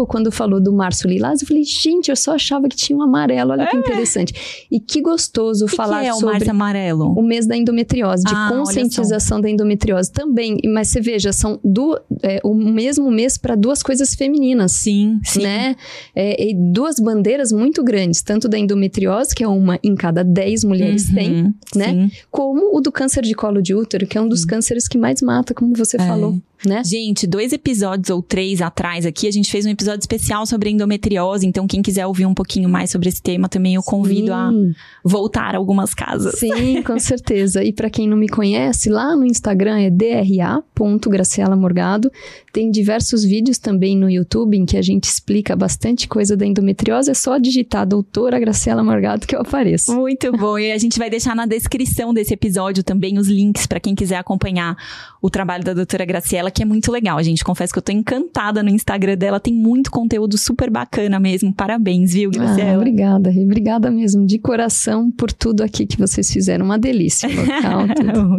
quando 0.08 0.32
falou 0.32 0.60
do 0.60 0.72
Março 0.72 1.06
Lilás. 1.06 1.40
Eu 1.40 1.46
falei, 1.48 1.62
gente, 1.64 2.08
eu 2.10 2.16
só 2.16 2.34
achava 2.34 2.68
que 2.68 2.76
tinha 2.76 2.98
um 2.98 3.02
amarelo. 3.02 3.52
Olha 3.52 3.66
que 3.66 3.76
interessante. 3.76 4.66
E 4.70 4.80
que 4.80 5.00
gostoso 5.00 5.66
que, 5.66 5.76
falar 5.76 6.00
que 6.02 6.06
é 6.08 6.12
o 6.12 6.16
sobre 6.16 6.50
Amarelo? 6.50 7.12
o 7.16 7.22
mês 7.22 7.46
da 7.46 7.56
endometriose, 7.56 8.24
de 8.24 8.32
Ah, 8.34 8.48
conscientização 8.52 9.40
da 9.40 9.48
endometriose 9.48 10.10
também. 10.10 10.56
Mas 10.66 10.88
você 10.88 11.00
veja, 11.00 11.32
são 11.32 11.58
du- 11.64 11.98
é, 12.22 12.40
o 12.42 12.54
mesmo 12.54 13.10
mês 13.10 13.38
para 13.38 13.54
duas 13.54 13.82
coisas 13.82 14.14
femininas. 14.14 14.72
Sim, 14.72 15.18
sim. 15.24 15.42
Né? 15.42 15.76
É, 16.14 16.50
e 16.50 16.54
duas 16.54 16.96
bandeiras 16.98 17.52
muito 17.52 17.82
grandes, 17.84 18.22
tanto 18.22 18.48
da 18.48 18.58
endometriose, 18.58 19.34
que 19.34 19.44
é 19.44 19.48
uma 19.48 19.78
em 19.82 19.94
cada 19.94 20.24
10 20.24 20.64
mulheres 20.64 21.12
tem, 21.12 21.44
Uhum, 21.44 21.54
né? 21.76 21.86
sim. 21.88 22.10
como 22.30 22.76
o 22.76 22.80
do 22.80 22.90
câncer 22.90 23.22
de 23.22 23.34
colo 23.34 23.62
de 23.62 23.74
útero, 23.74 24.06
que 24.06 24.18
é 24.18 24.20
um 24.20 24.28
dos 24.28 24.44
cânceres 24.44 24.88
que 24.88 24.98
mais 24.98 25.20
mata, 25.22 25.54
como 25.54 25.74
você 25.74 25.96
É. 25.96 26.06
falou, 26.06 26.36
né? 26.66 26.82
Gente, 26.84 27.26
dois 27.26 27.52
episódios 27.52 28.10
ou 28.10 28.22
três 28.22 28.60
atrás 28.60 29.06
aqui, 29.06 29.26
a 29.26 29.30
gente 29.30 29.50
fez 29.50 29.66
um 29.66 29.70
episódio 29.70 30.00
especial 30.00 30.46
sobre 30.46 30.70
endometriose. 30.70 31.46
Então, 31.46 31.66
quem 31.66 31.82
quiser 31.82 32.06
ouvir 32.06 32.26
um 32.26 32.34
pouquinho 32.34 32.68
mais 32.68 32.90
sobre 32.90 33.08
esse 33.08 33.22
tema, 33.22 33.48
também 33.48 33.74
eu 33.74 33.82
convido 33.82 34.32
a 34.32 34.50
Sim. 34.50 34.72
voltar 35.04 35.54
a 35.54 35.58
algumas 35.58 35.94
casas. 35.94 36.38
Sim, 36.38 36.82
com 36.82 36.98
certeza. 37.00 37.62
E 37.62 37.72
para 37.72 37.90
quem 37.90 38.08
não 38.08 38.16
me 38.16 38.28
conhece, 38.28 38.88
lá 38.88 39.16
no 39.16 39.24
Instagram 39.24 39.78
é 39.78 39.90
dra.graciela 39.90 41.56
Morgado. 41.56 42.10
Tem 42.54 42.70
diversos 42.70 43.24
vídeos 43.24 43.58
também 43.58 43.96
no 43.98 44.08
YouTube 44.08 44.56
em 44.56 44.64
que 44.64 44.76
a 44.76 44.82
gente 44.82 45.04
explica 45.04 45.56
bastante 45.56 46.06
coisa 46.06 46.36
da 46.36 46.46
endometriose. 46.46 47.10
É 47.10 47.14
só 47.14 47.36
digitar 47.36 47.84
doutora 47.84 48.38
Graciela 48.38 48.84
Morgado 48.84 49.26
que 49.26 49.34
eu 49.34 49.40
apareço. 49.40 49.92
Muito 49.92 50.30
bom. 50.38 50.56
E 50.56 50.70
a 50.70 50.78
gente 50.78 50.96
vai 50.96 51.10
deixar 51.10 51.34
na 51.34 51.46
descrição 51.46 52.14
desse 52.14 52.32
episódio 52.32 52.84
também 52.84 53.18
os 53.18 53.26
links 53.26 53.66
para 53.66 53.80
quem 53.80 53.92
quiser 53.92 54.18
acompanhar 54.18 54.76
o 55.20 55.28
trabalho 55.28 55.64
da 55.64 55.74
doutora 55.74 56.04
Graciela, 56.04 56.48
que 56.48 56.62
é 56.62 56.64
muito 56.64 56.92
legal. 56.92 57.18
A 57.18 57.24
gente 57.24 57.42
confessa 57.42 57.72
que 57.72 57.78
eu 57.80 57.82
tô 57.82 57.90
encantada 57.90 58.62
no 58.62 58.70
Instagram 58.70 59.16
dela. 59.16 59.40
Tem 59.40 59.52
muito 59.52 59.90
conteúdo 59.90 60.38
super 60.38 60.70
bacana 60.70 61.18
mesmo. 61.18 61.52
Parabéns, 61.52 62.12
viu, 62.12 62.30
Ah, 62.34 62.38
Graciela? 62.38 62.76
obrigada, 62.76 63.30
Rê. 63.30 63.42
obrigada 63.42 63.90
mesmo, 63.90 64.24
de 64.24 64.38
coração, 64.38 65.10
por 65.10 65.32
tudo 65.32 65.62
aqui 65.64 65.86
que 65.86 65.98
vocês 65.98 66.30
fizeram. 66.32 66.64
Uma 66.66 66.78
delícia. 66.78 67.28
Local. 67.28 67.88